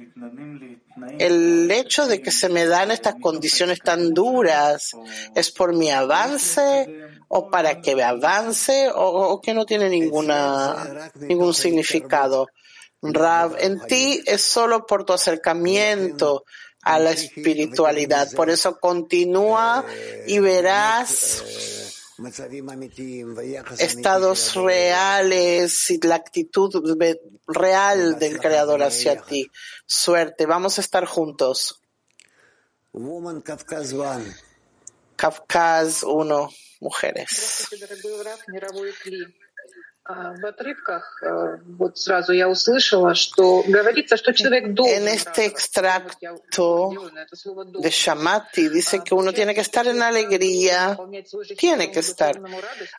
[1.19, 4.91] El hecho de que se me dan estas condiciones tan duras
[5.35, 6.87] es por mi avance
[7.27, 12.47] o para que me avance o, o que no tiene ninguna, ningún significado.
[13.01, 16.45] Rav, en ti es solo por tu acercamiento
[16.83, 18.31] a la espiritualidad.
[18.33, 19.85] Por eso continúa
[20.27, 21.43] y verás
[23.79, 26.97] estados reales y la actitud
[27.47, 29.49] real del Creador hacia ti.
[29.85, 31.81] Suerte, vamos a estar juntos.
[32.93, 34.23] Woman Kafkaz 1.
[35.15, 36.49] Kafkaz 1,
[36.79, 37.67] mujeres.
[44.85, 46.91] En este extracto
[47.79, 50.97] de Shamati dice que uno tiene que estar en alegría,
[51.57, 52.37] tiene que estar.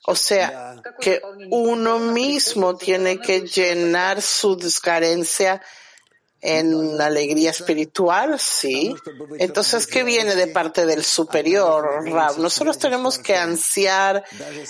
[0.06, 5.60] O sea, que uno mismo tiene que llenar su carencia
[6.46, 8.94] en alegría espiritual, sí.
[9.38, 12.38] Entonces, ¿qué viene de parte del superior, Rab?
[12.38, 14.22] Nosotros tenemos que ansiar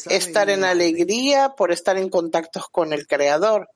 [0.06, 3.68] estar en alegría por estar en contactos con el Creador,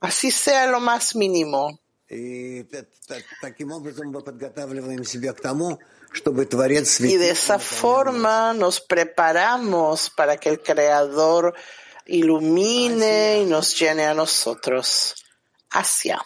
[0.00, 1.78] así sea lo más mínimo.
[7.12, 11.54] Y de esa forma nos preparamos para que el Creador
[12.06, 15.14] ilumine y nos llene a nosotros.
[15.70, 16.20] Hacia.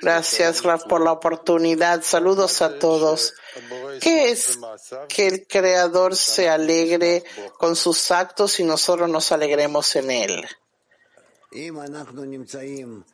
[0.00, 2.02] Gracias, Raf, por la oportunidad.
[2.02, 3.34] Saludos a todos.
[4.00, 4.58] ¿Qué es
[5.08, 7.24] que el Creador se alegre
[7.58, 10.46] con sus actos y nosotros nos alegremos en Él?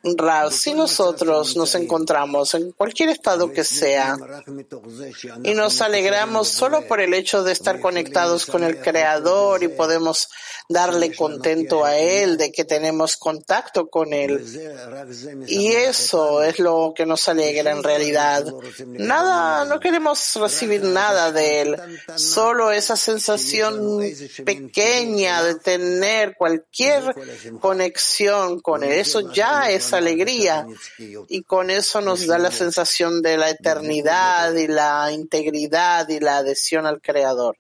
[0.03, 4.17] Rab, si nosotros nos encontramos en cualquier estado que sea
[5.45, 10.29] y nos alegramos solo por el hecho de estar conectados con el Creador y podemos
[10.69, 14.45] darle contento a Él de que tenemos contacto con Él.
[15.47, 18.45] Y eso es lo que nos alegra en realidad.
[18.87, 21.77] Nada, no queremos recibir nada de Él,
[22.17, 24.01] solo esa sensación
[24.45, 27.15] pequeña de tener cualquier
[27.61, 28.32] conexión
[28.63, 28.93] con Él.
[28.93, 30.67] Eso ya es alegría
[31.29, 36.39] y con eso nos da la sensación de la eternidad y la integridad y la
[36.39, 37.57] adhesión al Creador.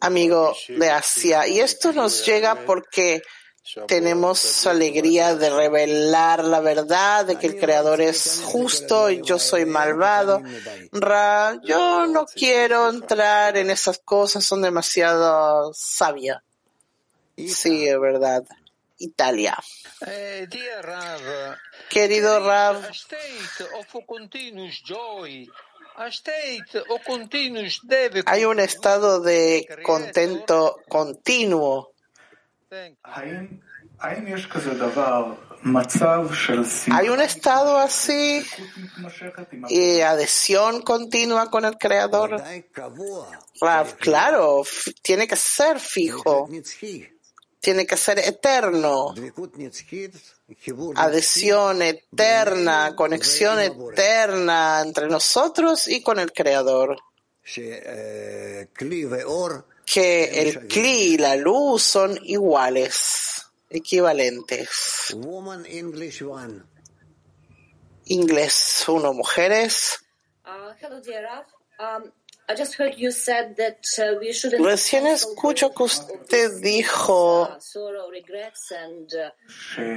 [0.00, 3.22] Amigo de Asia, y esto nos llega porque
[3.86, 9.64] tenemos alegría de revelar la verdad, de que el Creador es justo y yo soy
[9.64, 10.42] malvado.
[10.92, 16.42] Ra, yo no quiero entrar en esas cosas, son demasiado sabias.
[17.48, 18.44] Sí, es verdad.
[18.98, 19.56] Italia.
[21.88, 22.82] Querido Rav,
[28.26, 31.92] hay un estado de contento continuo.
[36.90, 38.42] Hay un estado así
[39.68, 42.42] y adhesión continua con el Creador.
[43.60, 44.62] Rav, claro,
[45.02, 46.48] tiene que ser fijo
[47.60, 49.14] tiene que ser eterno.
[50.96, 56.98] Adhesión eterna, conexión eterna entre nosotros y con el Creador.
[59.84, 65.14] Que el Kli y la luz son iguales, equivalentes.
[68.06, 70.00] Inglés uno mujeres.
[72.50, 72.56] Uh,
[74.58, 77.58] Recién escucho que uh, usted dijo uh,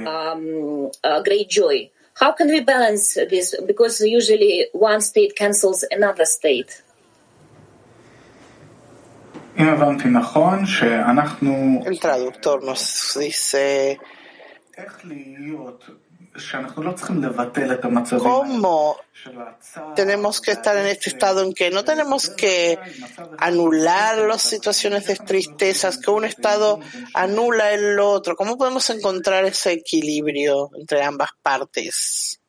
[0.06, 0.90] um,
[1.24, 1.90] great joy.
[2.20, 3.56] How can we balance this?
[3.66, 6.84] Because usually one state cancels another state.
[9.56, 9.76] El
[12.00, 13.98] traductor nos dice
[18.18, 18.96] ¿Cómo
[19.94, 22.76] tenemos que estar en este estado en que no tenemos que
[23.38, 26.80] anular las situaciones de tristezas, que un estado
[27.14, 28.34] anula el otro?
[28.34, 32.40] ¿Cómo podemos encontrar ese equilibrio entre ambas partes?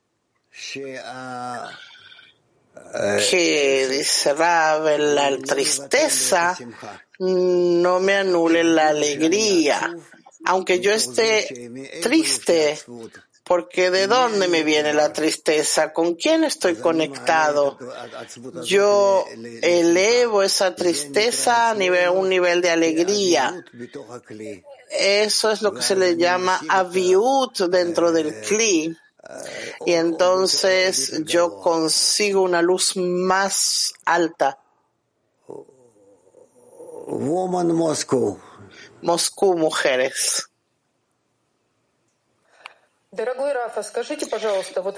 [3.29, 6.57] Que dice Rab, la tristeza
[7.19, 9.95] no me anule la alegría.
[10.45, 11.47] Aunque yo esté
[12.01, 12.79] triste,
[13.45, 15.93] porque ¿de dónde me viene la tristeza?
[15.93, 17.77] ¿Con quién estoy conectado?
[18.63, 19.23] Yo
[19.61, 23.63] elevo esa tristeza a nivel, un nivel de alegría.
[24.89, 28.97] Eso es lo que se le llama aviut dentro del kli.
[29.85, 34.57] Y entonces yo consigo una luz más alta.
[37.07, 38.39] Moscú.
[39.03, 40.49] Moscú, mujeres.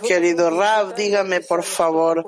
[0.08, 2.26] Querido Rav, dígame por favor,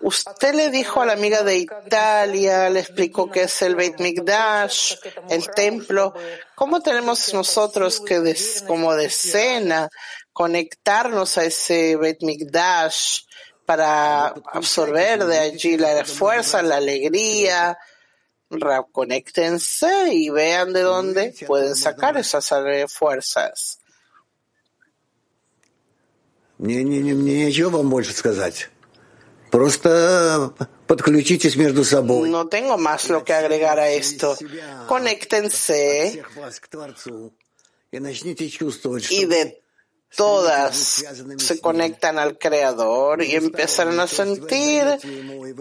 [0.00, 4.96] usted le dijo a la amiga de Italia, le explicó qué es el Beit Mikdash,
[5.30, 6.14] el templo.
[6.54, 8.36] ¿Cómo tenemos nosotros que,
[8.66, 9.88] como decena,
[10.32, 13.20] conectarnos a ese Beit Mikdash
[13.64, 17.78] para absorber de allí la fuerza, la alegría?
[18.50, 22.50] Rav, conéctense y vean de dónde pueden sacar esas
[22.88, 23.77] fuerzas.
[26.57, 28.69] Мне, не, не, мне нечего вам больше сказать.
[29.51, 30.53] Просто
[30.87, 32.29] подключитесь между собой.
[32.29, 34.35] No tengo más lo que agregar a esto.
[34.87, 36.23] Conéctense
[39.11, 39.61] y de
[40.15, 41.03] todas
[41.37, 44.83] se conectan al Creador y empiezan a sentir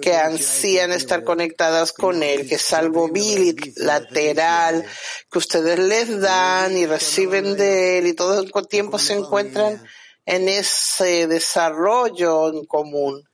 [0.00, 4.84] que ansían estar conectadas con Él, que es algo bilateral,
[5.30, 9.82] que ustedes les dan y reciben de Él y todo el tiempo se encuentran
[10.26, 13.28] en ese desarrollo en común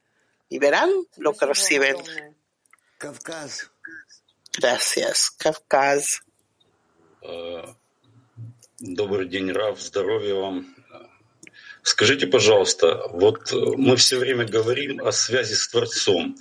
[0.49, 1.97] y verán lo que reciben.
[4.53, 6.21] Gracias, Kafkaz.
[8.81, 10.75] Добрый день, Рав, здоровья вам.
[11.83, 16.37] Скажите, пожалуйста, вот мы все время говорим о связи с Творцом.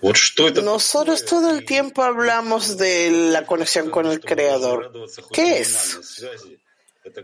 [0.00, 4.92] Вот что это Nosotros todo el tiempo hablamos de la conexión con el Creador.
[5.32, 5.98] ¿Qué es?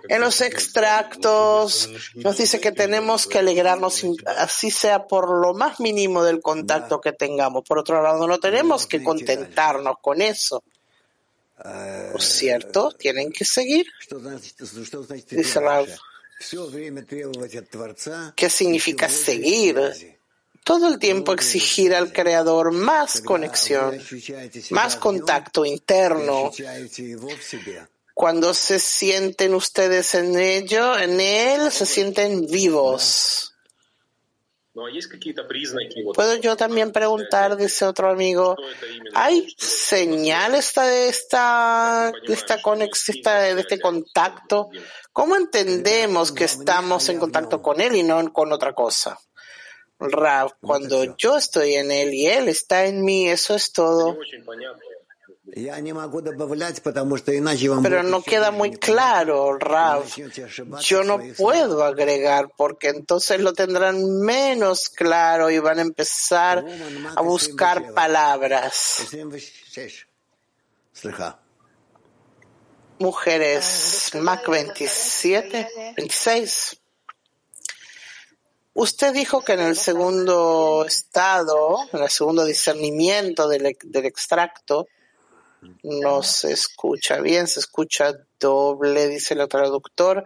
[0.09, 4.03] En los extractos nos dice que tenemos que alegrarnos,
[4.37, 7.63] así sea por lo más mínimo del contacto que tengamos.
[7.63, 10.63] Por otro lado, no tenemos que contentarnos con eso.
[12.11, 12.91] ¿Por cierto?
[12.91, 13.85] Tienen que seguir.
[15.29, 15.87] Dice Rav.
[18.35, 20.17] ¿Qué significa seguir?
[20.63, 23.99] Todo el tiempo exigir al Creador más conexión,
[24.69, 26.51] más contacto interno,
[28.13, 33.53] cuando se sienten ustedes en ello, en él, se sienten vivos.
[36.15, 38.55] Puedo yo también preguntar, dice otro amigo,
[39.13, 44.69] ¿hay señales de esta, de esta conexión, de este contacto?
[45.11, 49.19] ¿Cómo entendemos que estamos en contacto con él y no con otra cosa?
[49.99, 54.17] Rav, cuando yo estoy en él y él está en mí, eso es todo.
[57.83, 60.03] Pero no queda muy claro, Rav.
[60.81, 66.65] Yo no puedo agregar porque entonces lo tendrán menos claro y van a empezar
[67.15, 68.97] a buscar palabras.
[72.97, 76.79] Mujeres, Mac 27, 26.
[78.75, 84.87] Usted dijo que en el segundo estado, en el segundo discernimiento del, del extracto,
[85.83, 90.23] no se escucha bien, se escucha doble, dice el traductor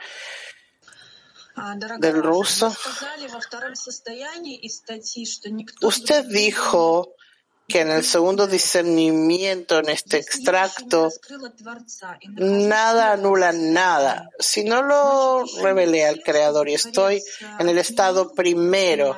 [1.99, 2.75] del ruso.
[5.81, 7.16] Usted dijo
[7.67, 11.09] que en el segundo discernimiento, en este extracto,
[12.35, 14.29] nada anula nada.
[14.39, 17.21] Si no lo revelé al Creador y estoy
[17.59, 19.17] en el estado primero,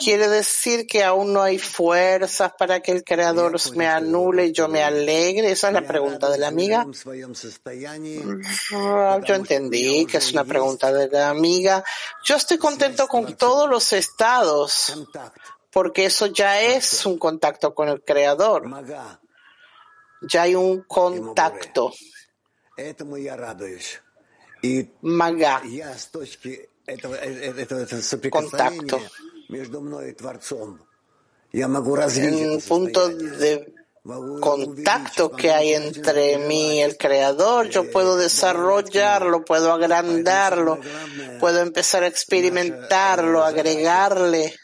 [0.00, 4.66] quiere decir que aún no hay fuerzas para que el Creador me anule y yo
[4.66, 5.52] me alegre.
[5.52, 6.84] Esa es la pregunta de la amiga.
[9.24, 11.84] Yo entendí que es una pregunta de la amiga.
[12.24, 14.94] Yo estoy contento con todos los estados
[15.78, 18.66] porque eso ya es un contacto con el Creador.
[20.22, 21.92] Ya hay un contacto.
[25.02, 25.62] Maga.
[28.32, 29.00] Contacto.
[32.44, 33.72] Un punto de
[34.40, 40.80] contacto que hay entre mí y el Creador, yo puedo desarrollarlo, puedo agrandarlo,
[41.38, 44.56] puedo empezar a experimentarlo, agregarle.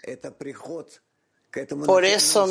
[1.86, 2.48] Por eso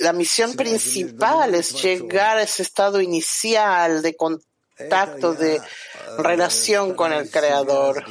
[0.00, 5.60] la misión principal es llegar a ese estado inicial de contacto, de
[6.18, 8.04] relación con el Creador.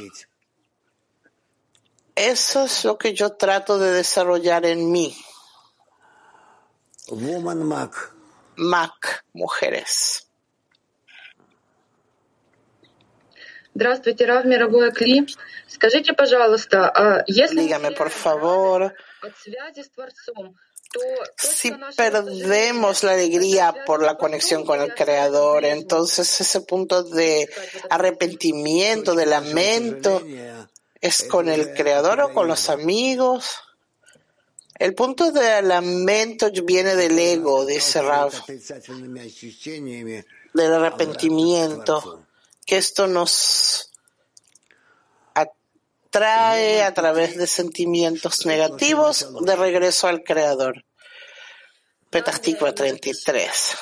[2.14, 5.16] Eso es lo que yo trato de desarrollar en mí.
[7.64, 8.14] Mac.
[8.56, 10.28] Mac, mujeres.
[17.62, 18.92] Dígame, por favor,
[21.36, 27.48] si perdemos la alegría por la conexión con el Creador, entonces ese punto de
[27.90, 30.22] arrepentimiento, de lamento,
[31.00, 33.60] ¿es con el Creador o con los amigos?
[34.78, 38.32] El punto de lamento viene del ego, dice Rav,
[40.54, 42.24] del arrepentimiento,
[42.64, 43.87] que esto nos
[46.18, 50.84] atrae a través de sentimientos negativos de regreso al Creador.
[52.10, 53.76] Petasticua 33.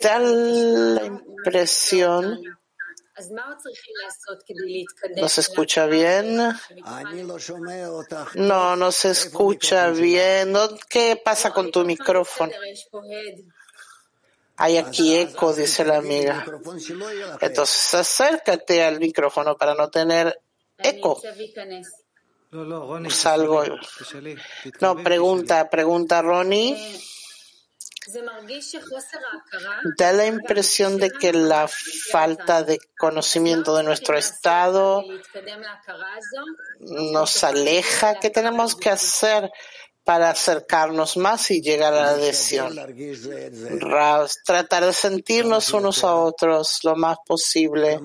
[0.00, 2.40] Da la impresión
[5.16, 6.38] ¿No se escucha bien?
[8.34, 10.54] No, no se escucha bien.
[10.88, 12.52] ¿Qué pasa con tu micrófono?
[14.56, 16.44] Hay aquí eco, dice la amiga.
[17.40, 20.40] Entonces acércate al micrófono para no tener
[20.78, 21.20] eco.
[23.08, 23.64] Salgo.
[24.80, 26.76] No, pregunta, pregunta Ronnie.
[29.96, 35.04] Da la impresión de que la falta de conocimiento de nuestro estado
[36.80, 38.18] nos aleja.
[38.18, 39.50] ¿Qué tenemos que hacer
[40.04, 42.74] para acercarnos más y llegar a la adhesión?
[44.44, 48.00] Tratar de sentirnos unos a otros lo más posible.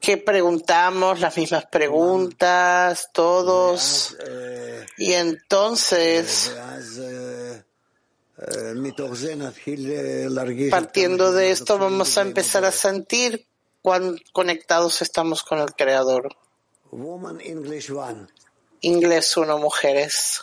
[0.00, 4.16] Que preguntamos las mismas preguntas, todos,
[4.96, 6.52] y entonces,
[10.70, 13.46] partiendo de esto, vamos a empezar a sentir
[13.80, 16.36] cuán conectados estamos con el Creador.
[18.82, 20.42] Inglés uno, mujeres.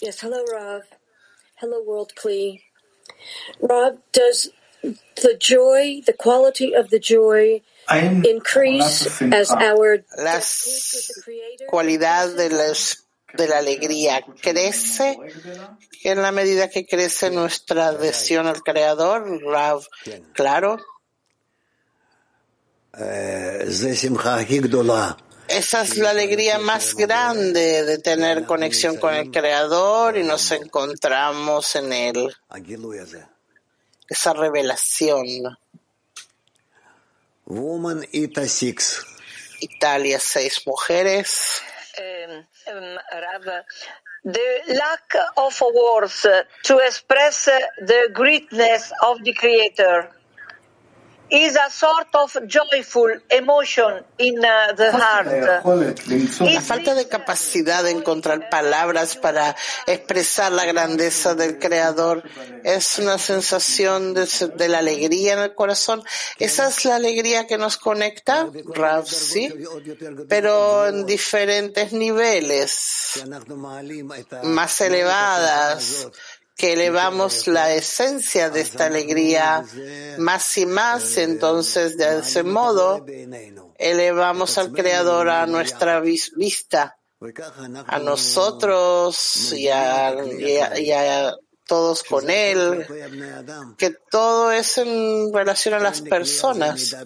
[0.00, 0.82] Yes, hello, Rob.
[1.56, 2.62] Hello, World Klee.
[3.60, 4.50] Rob, does
[4.82, 10.40] the joy, the quality of the joy increase as our la
[11.68, 13.04] cualidad de, las,
[13.34, 15.18] de la alegría crece
[16.04, 19.86] en la medida que crece nuestra adhesión al Creador, Rav,
[20.34, 20.78] claro.
[25.48, 31.74] Esa es la alegría más grande de tener conexión con el Creador y nos encontramos
[31.76, 32.36] en Él
[34.08, 35.26] esa revelación.
[37.46, 39.04] Woman Ita Six.
[39.60, 41.62] Italia, seis mujeres.
[41.98, 42.46] Um,
[42.76, 43.64] um, Rav,
[44.24, 46.26] the lack of words
[46.64, 47.46] to express
[47.80, 50.10] the greatness of the Creator
[51.30, 55.26] is a sort of joyful emotion in the heart.
[56.40, 59.54] La falta de capacidad de encontrar palabras para
[59.86, 62.22] expresar la grandeza del Creador
[62.64, 64.26] es una sensación de,
[64.56, 66.02] de la alegría en el corazón.
[66.38, 69.52] Esa es la alegría que nos conecta, Rav, sí,
[70.28, 73.22] pero en diferentes niveles,
[74.42, 76.08] más elevadas
[76.58, 79.64] que elevamos la esencia de esta alegría
[80.18, 83.06] más y más, entonces de ese modo
[83.76, 86.98] elevamos al Creador a nuestra vista,
[87.86, 90.16] a nosotros y a,
[91.64, 92.84] todos con Él,
[93.76, 96.96] que todo es en relación a las personas.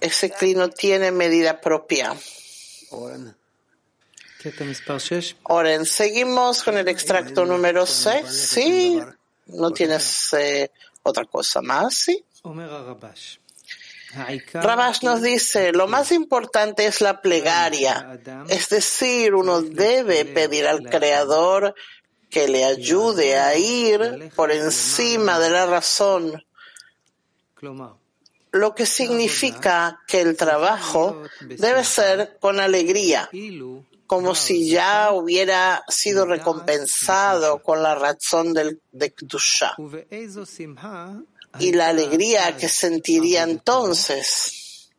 [0.00, 2.16] ese cli no tiene medida propia.
[5.44, 8.26] Oren, seguimos con el extracto número 6.
[8.26, 9.00] Sí,
[9.46, 10.70] no tienes eh,
[11.02, 12.24] otra cosa más, sí.
[14.52, 15.02] Rabash.
[15.02, 21.74] Nos dice, lo más importante es la plegaria, es decir, uno debe pedir al Creador
[22.28, 26.44] que le ayude a ir por encima de la razón,
[28.52, 33.30] lo que significa que el trabajo debe ser con alegría,
[34.12, 35.10] como si ya.
[35.12, 39.74] hubiera sido recompensado con la razón del, de Kdusha.
[41.58, 44.90] Y la alegría que sentiría entonces.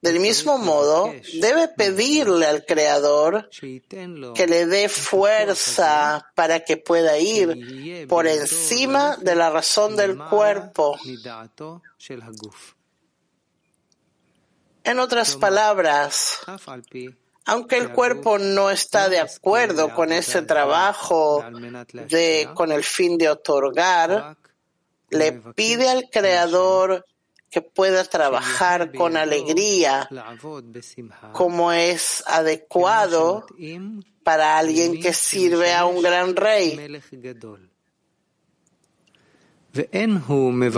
[0.00, 8.06] Del mismo modo, debe pedirle al Creador que le dé fuerza para que pueda ir
[8.08, 10.98] por encima de la razón del cuerpo.
[14.84, 16.38] En otras palabras,
[17.44, 21.44] aunque el cuerpo no está de acuerdo con ese trabajo
[22.08, 24.36] de, con el fin de otorgar,
[25.10, 27.04] le pide al Creador
[27.50, 30.08] que pueda trabajar con alegría
[31.32, 33.44] como es adecuado
[34.22, 37.02] para alguien que sirve a un gran rey.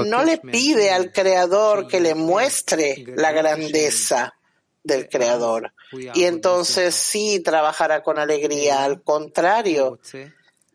[0.05, 4.35] No le pide al Creador que le muestre la grandeza
[4.83, 8.85] del Creador y entonces sí trabajará con alegría.
[8.85, 9.99] Al contrario,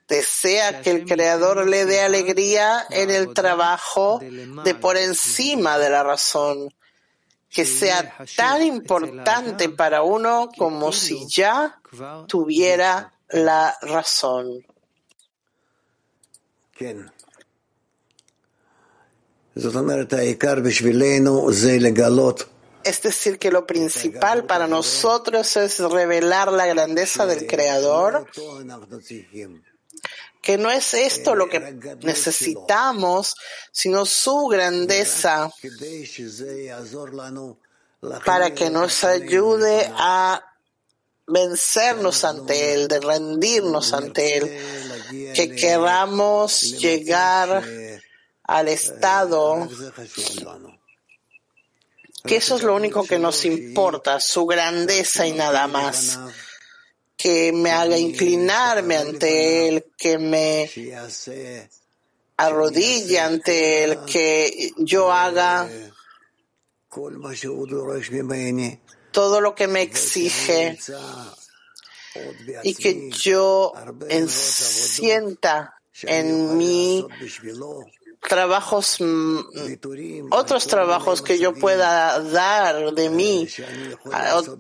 [0.07, 6.03] desea que el Creador le dé alegría en el trabajo de por encima de la
[6.03, 6.73] razón,
[7.49, 11.79] que sea tan importante para uno como si ya
[12.27, 14.65] tuviera la razón.
[22.83, 28.27] Es decir, que lo principal para nosotros es revelar la grandeza del Creador.
[30.41, 31.59] que no es esto lo que
[32.01, 33.35] necesitamos,
[33.71, 35.51] sino su grandeza
[38.25, 40.41] para que nos ayude a
[41.27, 47.63] vencernos ante Él, de rendirnos ante Él, que queramos llegar
[48.43, 49.67] al estado
[52.23, 56.19] que eso es lo único que nos importa, su grandeza y nada más.
[57.15, 60.69] Que me haga inclinarme ante Él, que me
[62.37, 65.69] arrodille ante Él, que yo haga
[69.11, 70.77] todo lo que me exige
[72.63, 73.73] y que yo
[74.27, 77.05] sienta en mí
[78.19, 79.39] trabajos, mm,
[80.31, 83.47] otros trabajos que yo pueda dar de mí,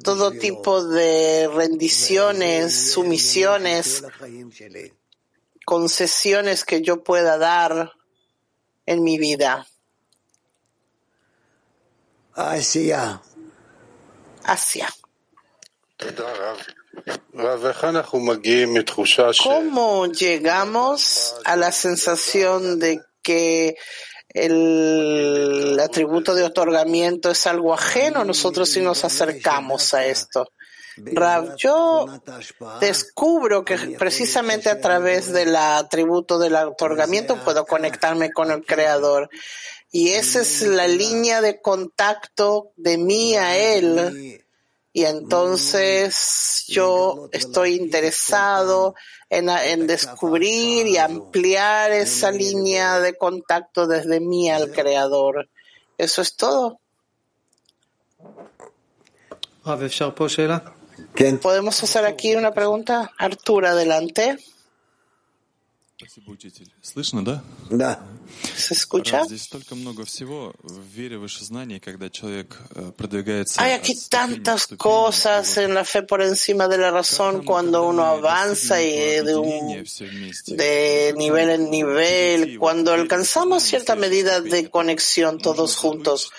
[0.03, 4.03] todo tipo de rendiciones, sumisiones,
[5.65, 7.93] concesiones que yo pueda dar
[8.85, 9.67] en mi vida.
[12.33, 13.21] Asia.
[14.43, 14.89] Asia.
[19.43, 23.75] ¿Cómo llegamos a la sensación de que
[24.29, 30.51] el atributo de otorgamiento es algo ajeno, nosotros sí nos acercamos a esto.
[30.97, 32.07] Rav, yo
[32.81, 39.29] descubro que precisamente a través del atributo del otorgamiento puedo conectarme con el Creador.
[39.91, 44.43] Y esa es la línea de contacto de mí a Él.
[44.99, 48.95] Y entonces yo estoy interesado
[49.29, 55.47] en, descubrir y ampliar esa línea de contacto desde mí al Creador.
[55.97, 56.81] Eso es todo.
[61.41, 63.09] ¿Podemos hacer aquí una pregunta?
[63.17, 64.37] Artur, adelante.
[68.55, 69.21] ¿Se escucha?
[73.57, 78.81] Hay aquí tantas cosas en la fe por encima de la razón cuando uno avanza
[78.81, 79.83] y de,
[80.47, 86.31] de nivel en nivel, cuando alcanzamos cierta medida de conexión todos juntos.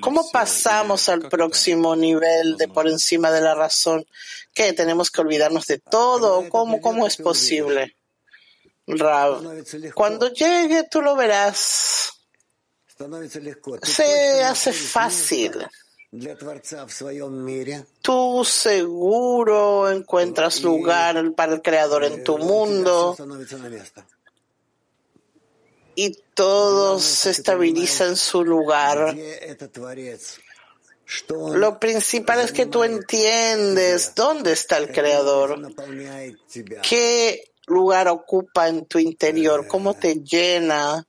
[0.00, 4.06] ¿Cómo pasamos al próximo nivel de por encima de la razón?
[4.54, 4.72] ¿Qué?
[4.72, 6.48] ¿Tenemos que olvidarnos de todo?
[6.48, 7.96] ¿Cómo, cómo es posible?
[9.94, 12.12] Cuando llegue tú lo verás.
[13.82, 15.66] Se hace fácil.
[18.02, 23.16] Tú seguro encuentras lugar para el Creador en tu mundo.
[25.96, 29.16] y todo se estabiliza en su lugar.
[31.54, 35.72] Lo principal es que tú entiendes dónde está el Creador,
[36.82, 41.05] qué lugar ocupa en tu interior, cómo te llena.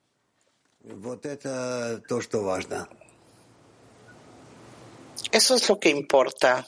[5.32, 6.66] Eso es lo que importa.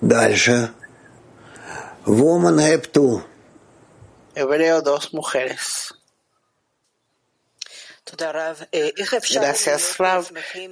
[0.00, 0.72] Дальше.
[2.07, 3.21] Woman have two.
[4.33, 5.93] Hebreo, dos mujeres.
[9.41, 10.25] Gracias, Rav.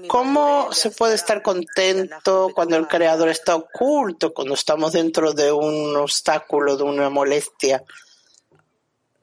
[0.08, 5.98] ¿Cómo se puede estar contento cuando el Creador está oculto, cuando estamos dentro de un
[5.98, 7.84] obstáculo, de una molestia?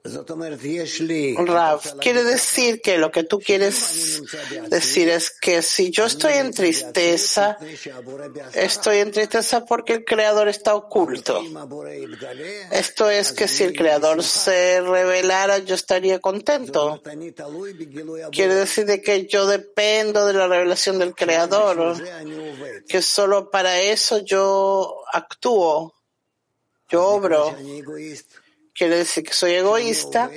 [0.05, 4.21] Rav, quiere decir que lo que tú quieres
[4.67, 7.57] decir es que si yo estoy en tristeza,
[8.53, 11.41] estoy en tristeza porque el Creador está oculto.
[12.69, 17.01] Esto es que si el Creador se revelara, yo estaría contento.
[18.29, 21.95] Quiere decir de que yo dependo de la revelación del Creador,
[22.89, 25.93] que solo para eso yo actúo,
[26.89, 27.55] yo obro.
[28.75, 30.31] Quiere decir que soy egoísta,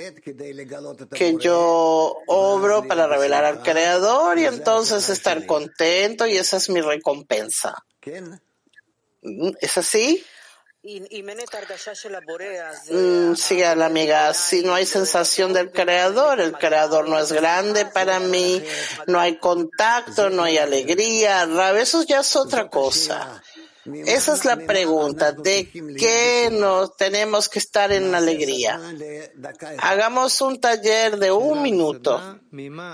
[1.11, 6.81] que yo obro para revelar al Creador y entonces estar contento y esa es mi
[6.81, 7.75] recompensa.
[9.59, 10.23] ¿Es así?
[12.89, 17.85] Mm, sigue la amiga, si no hay sensación del creador, el creador no es grande
[17.85, 18.63] para mí,
[19.07, 21.45] no hay contacto, no hay alegría,
[21.77, 23.43] eso ya es otra cosa.
[23.86, 28.80] Esa es la pregunta, ¿de qué nos tenemos que estar en alegría?
[29.78, 32.38] Hagamos un taller de un minuto.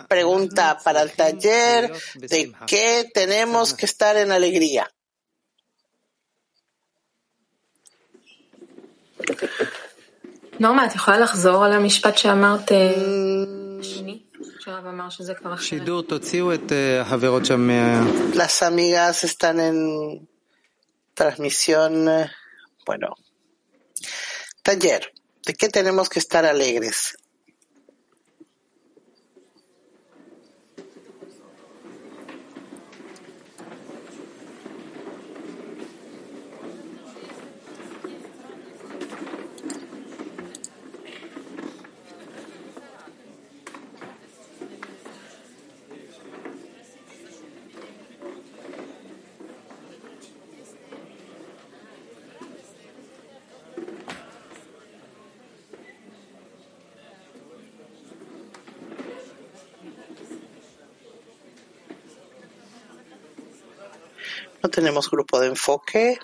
[0.09, 4.88] Pregunta para el taller, ¿de qué tenemos que estar en alegría?
[10.61, 12.72] נורמה, את יכולה לחזור על המשפט שאמרת
[18.34, 19.76] Las amigas están en
[21.14, 22.07] transmisión,
[22.86, 23.16] bueno,
[24.61, 25.11] taller,
[25.45, 27.18] ¿de qué tenemos que estar alegres?
[64.62, 66.18] No tenemos grupo de enfoque.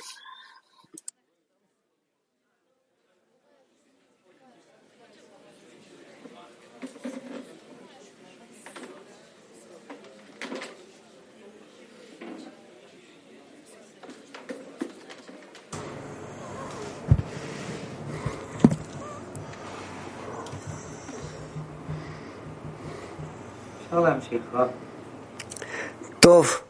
[26.21, 26.65] טוב,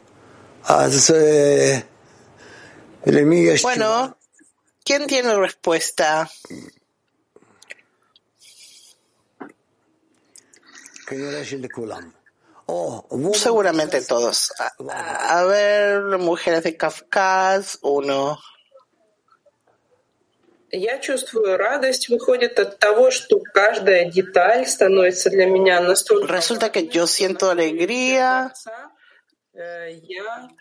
[3.61, 4.17] Bueno,
[4.83, 6.29] ¿quién tiene respuesta?
[13.33, 14.51] Seguramente todos.
[14.89, 18.39] A, ver, mujeres de Kafkas, uno.
[20.71, 26.27] Я чувствую радость выходит от того, что каждая деталь становится для меня настолько...
[26.27, 28.51] Resulta que yo siento alegría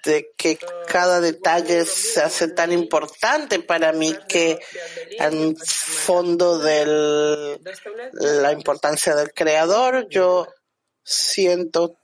[0.04, 4.60] de que cada detalle se hace tan importante para mí que
[5.18, 7.60] en fondo de
[8.14, 10.48] la importancia del creador yo
[11.04, 11.98] siento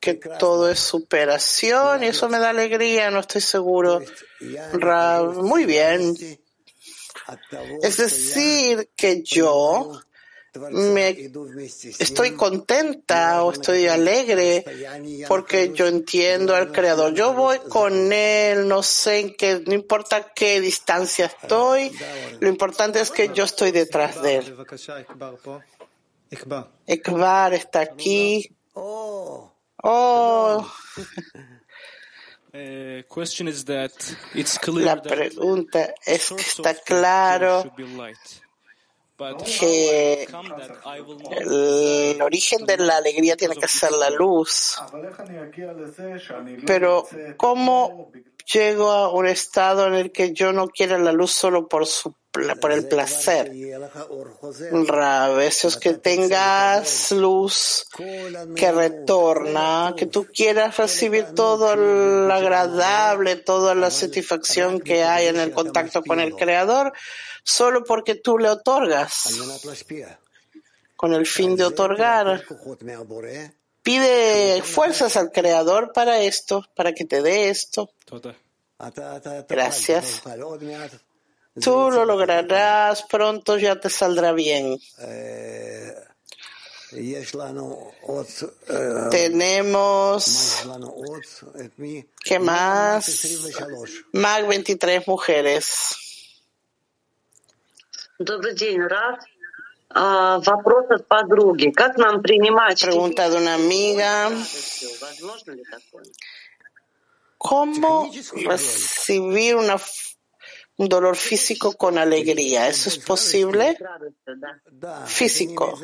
[0.00, 4.02] que todo es superación y eso me da alegría, no estoy seguro.
[5.34, 6.14] Muy bien.
[7.82, 10.00] Es decir, que yo
[10.70, 11.30] me
[11.98, 14.64] estoy contenta o estoy alegre
[15.28, 17.12] porque yo entiendo al creador.
[17.14, 21.90] Yo voy con él, no sé en qué, no importa qué distancia estoy,
[22.40, 24.56] lo importante es que yo estoy detrás de él.
[26.86, 28.54] Ekbar está aquí.
[28.74, 29.52] Oh.
[34.74, 37.64] La pregunta es que está claro
[39.58, 40.26] que
[41.30, 44.76] el origen de la alegría tiene que ser la luz.
[46.66, 47.06] Pero
[47.36, 48.10] ¿cómo
[48.52, 52.14] llego a un estado en el que yo no quiero la luz solo por su
[52.60, 53.52] por el placer.
[55.40, 57.86] Eso es que tengas luz
[58.56, 65.38] que retorna, que tú quieras recibir todo lo agradable, toda la satisfacción que hay en
[65.38, 66.92] el contacto con el Creador,
[67.44, 69.38] solo porque tú le otorgas,
[70.96, 72.42] con el fin de otorgar.
[73.82, 77.90] Pide fuerzas al Creador para esto, para que te dé esto.
[79.48, 80.22] Gracias.
[81.60, 84.78] Tú lo lograrás, pronto ya te saldrá bien.
[89.10, 90.64] Tenemos,
[92.24, 93.26] ¿qué más?
[94.12, 95.96] Mag 23 mujeres.
[102.80, 104.30] Pregunta de una amiga.
[107.38, 108.10] ¿Cómo
[108.46, 110.03] recibir una un
[110.76, 112.68] dolor físico con alegría.
[112.68, 113.76] ¿Eso es posible?
[115.06, 115.78] Físico.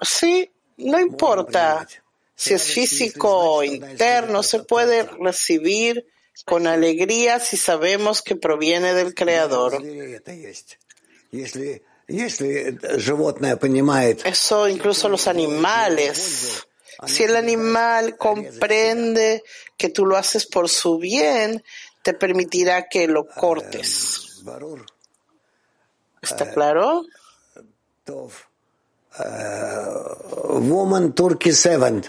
[0.00, 1.86] Sí, no importa
[2.34, 6.06] si es físico o interno, se puede recibir
[6.44, 9.80] con alegría si sabemos que proviene del Creador.
[14.24, 16.64] Eso incluso los animales.
[17.06, 19.42] Si el animal comprende
[19.76, 21.62] que tú lo haces por su bien,
[22.01, 24.43] te permitirá que lo cortes.
[26.21, 27.03] ¿Está claro?
[30.69, 32.03] Woman Turkey Seven.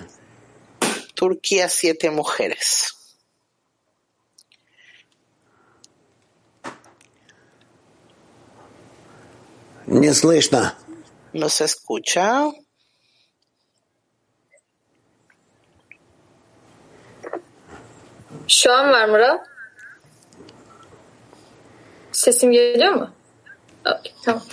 [1.15, 2.95] Turquía, siete mujeres.
[9.87, 10.75] Не слышно.
[11.33, 12.45] No se escucha.
[18.47, 19.41] Şu an var Murat.
[22.14, 23.10] Sesim geliyor mu?
[24.26, 24.44] Tamam.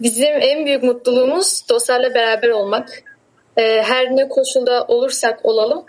[0.00, 3.02] Bizim en büyük mutluluğumuz dostlarla beraber olmak.
[3.56, 5.84] Ee, her ne koşulda olursak olalım,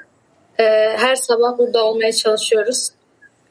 [0.59, 0.63] e,
[0.97, 2.89] her sabah burada olmaya çalışıyoruz.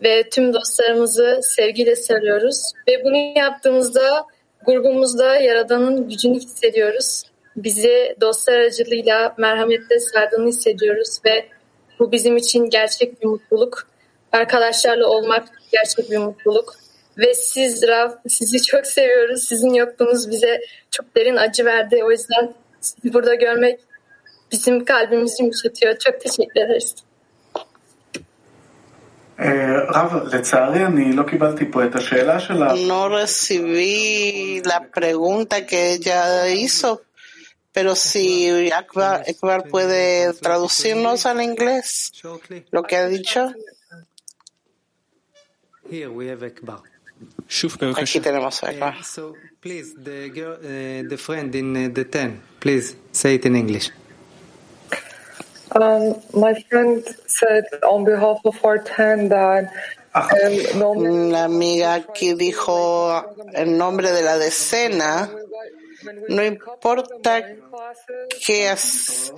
[0.03, 2.72] Ve tüm dostlarımızı sevgiyle sarıyoruz.
[2.88, 4.24] Ve bunu yaptığımızda
[4.66, 7.22] grubumuzda Yaradan'ın gücünü hissediyoruz.
[7.57, 11.47] Bizi dostlar aracılığıyla merhametle sardığını hissediyoruz ve
[11.99, 13.88] bu bizim için gerçek bir mutluluk.
[14.32, 16.84] Arkadaşlarla olmak gerçek bir mutluluk.
[17.18, 19.44] Ve siz Rav, sizi çok seviyoruz.
[19.48, 20.60] Sizin yokluğunuz bize
[20.90, 22.04] çok derin acı verdi.
[22.04, 23.80] O yüzden sizi burada görmek
[24.52, 25.98] bizim kalbimizi yumuşatıyor.
[25.98, 26.94] Çok teşekkür ederiz.
[32.86, 37.02] No recibí la pregunta que ella hizo,
[37.72, 42.12] pero si Akbar, Akbar puede traducirnos al inglés
[42.70, 43.52] lo que ha dicho.
[45.90, 46.93] Here we have Akbar.
[47.96, 49.04] Aquí tenemos a Akbar.
[49.04, 53.54] So please, the girl, uh, the friend in uh, the ten, please say it in
[53.56, 53.90] English.
[55.72, 59.72] Um, my friend said on behalf of our ten that
[60.14, 65.30] um, no La amiga aquí dijo en nombre de la decena,
[66.28, 67.42] no importa
[68.44, 69.32] qué, as-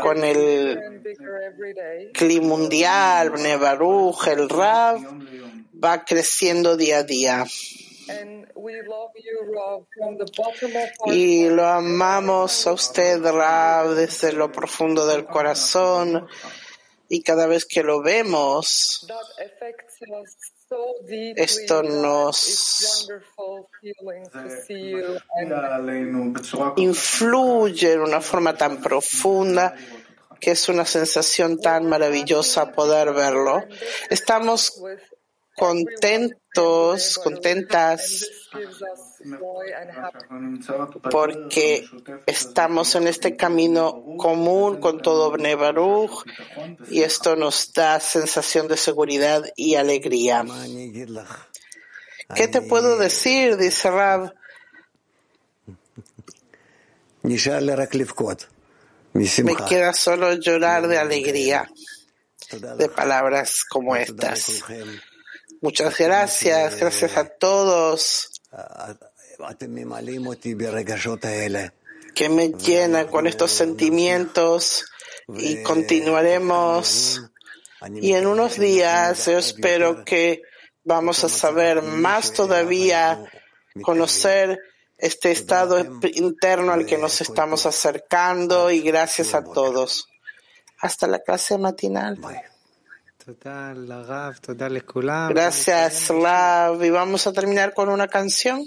[0.00, 1.02] con el.
[2.12, 4.98] Cli mundial, Nebaruj, el Rab,
[5.82, 7.44] va creciendo día a día.
[8.08, 13.22] And we love you, Rav, from the bottom of our Y lo amamos a usted,
[13.22, 16.26] Rab, desde lo profundo del corazón.
[17.08, 19.06] Y cada vez que lo vemos,
[21.36, 29.74] esto nos It's wonderful feeling to see you and influye en una forma tan profunda
[30.40, 33.62] que es una sensación tan maravillosa poder verlo.
[34.10, 34.82] Estamos
[35.54, 36.42] contentos
[37.22, 38.26] contentas,
[41.10, 41.86] porque
[42.26, 45.56] estamos en este camino común con todo Bnei
[46.90, 50.44] y esto nos da sensación de seguridad y alegría.
[52.34, 53.56] ¿Qué te puedo decir?
[53.56, 54.34] Dice Rab.
[57.22, 57.38] Me
[59.68, 61.70] queda solo llorar de alegría
[62.76, 64.64] de palabras como estas.
[65.62, 68.42] Muchas gracias, gracias a todos.
[72.14, 74.84] que me llenan con estos sentimientos
[75.28, 77.22] y continuaremos.
[77.94, 80.42] Y en unos días yo espero que
[80.84, 83.24] vamos a saber más todavía,
[83.82, 84.58] conocer
[84.98, 90.08] este estado interno al que nos estamos acercando y gracias a todos.
[90.78, 92.18] Hasta la clase matinal.
[95.30, 96.82] Gracias, Rav.
[96.82, 98.64] Y vamos a terminar con una canción.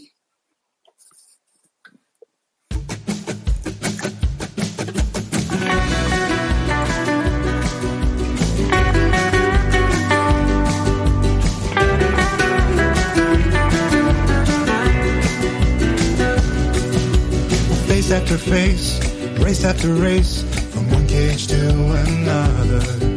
[17.88, 19.00] Face after face,
[19.40, 23.15] race after race, from one cage to another.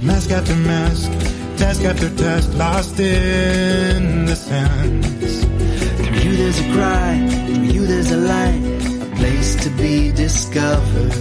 [0.00, 1.10] Mask after mask,
[1.56, 5.44] task after task, lost in the sands.
[5.96, 8.62] Through you there's a cry, through you there's a light,
[9.02, 11.12] a place to be discovered.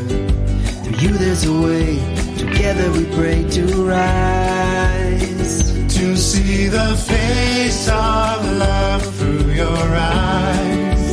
[0.84, 1.98] Through you there's a way,
[2.38, 5.74] together we pray to rise.
[5.96, 11.06] To see the face of love through your eyes.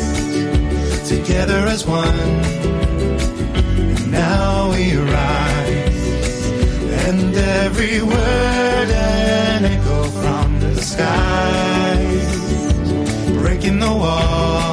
[1.09, 2.21] Together as one,
[3.89, 5.64] And now we rise
[7.07, 12.73] and every word an echo from the skies,
[13.41, 14.64] breaking the walls,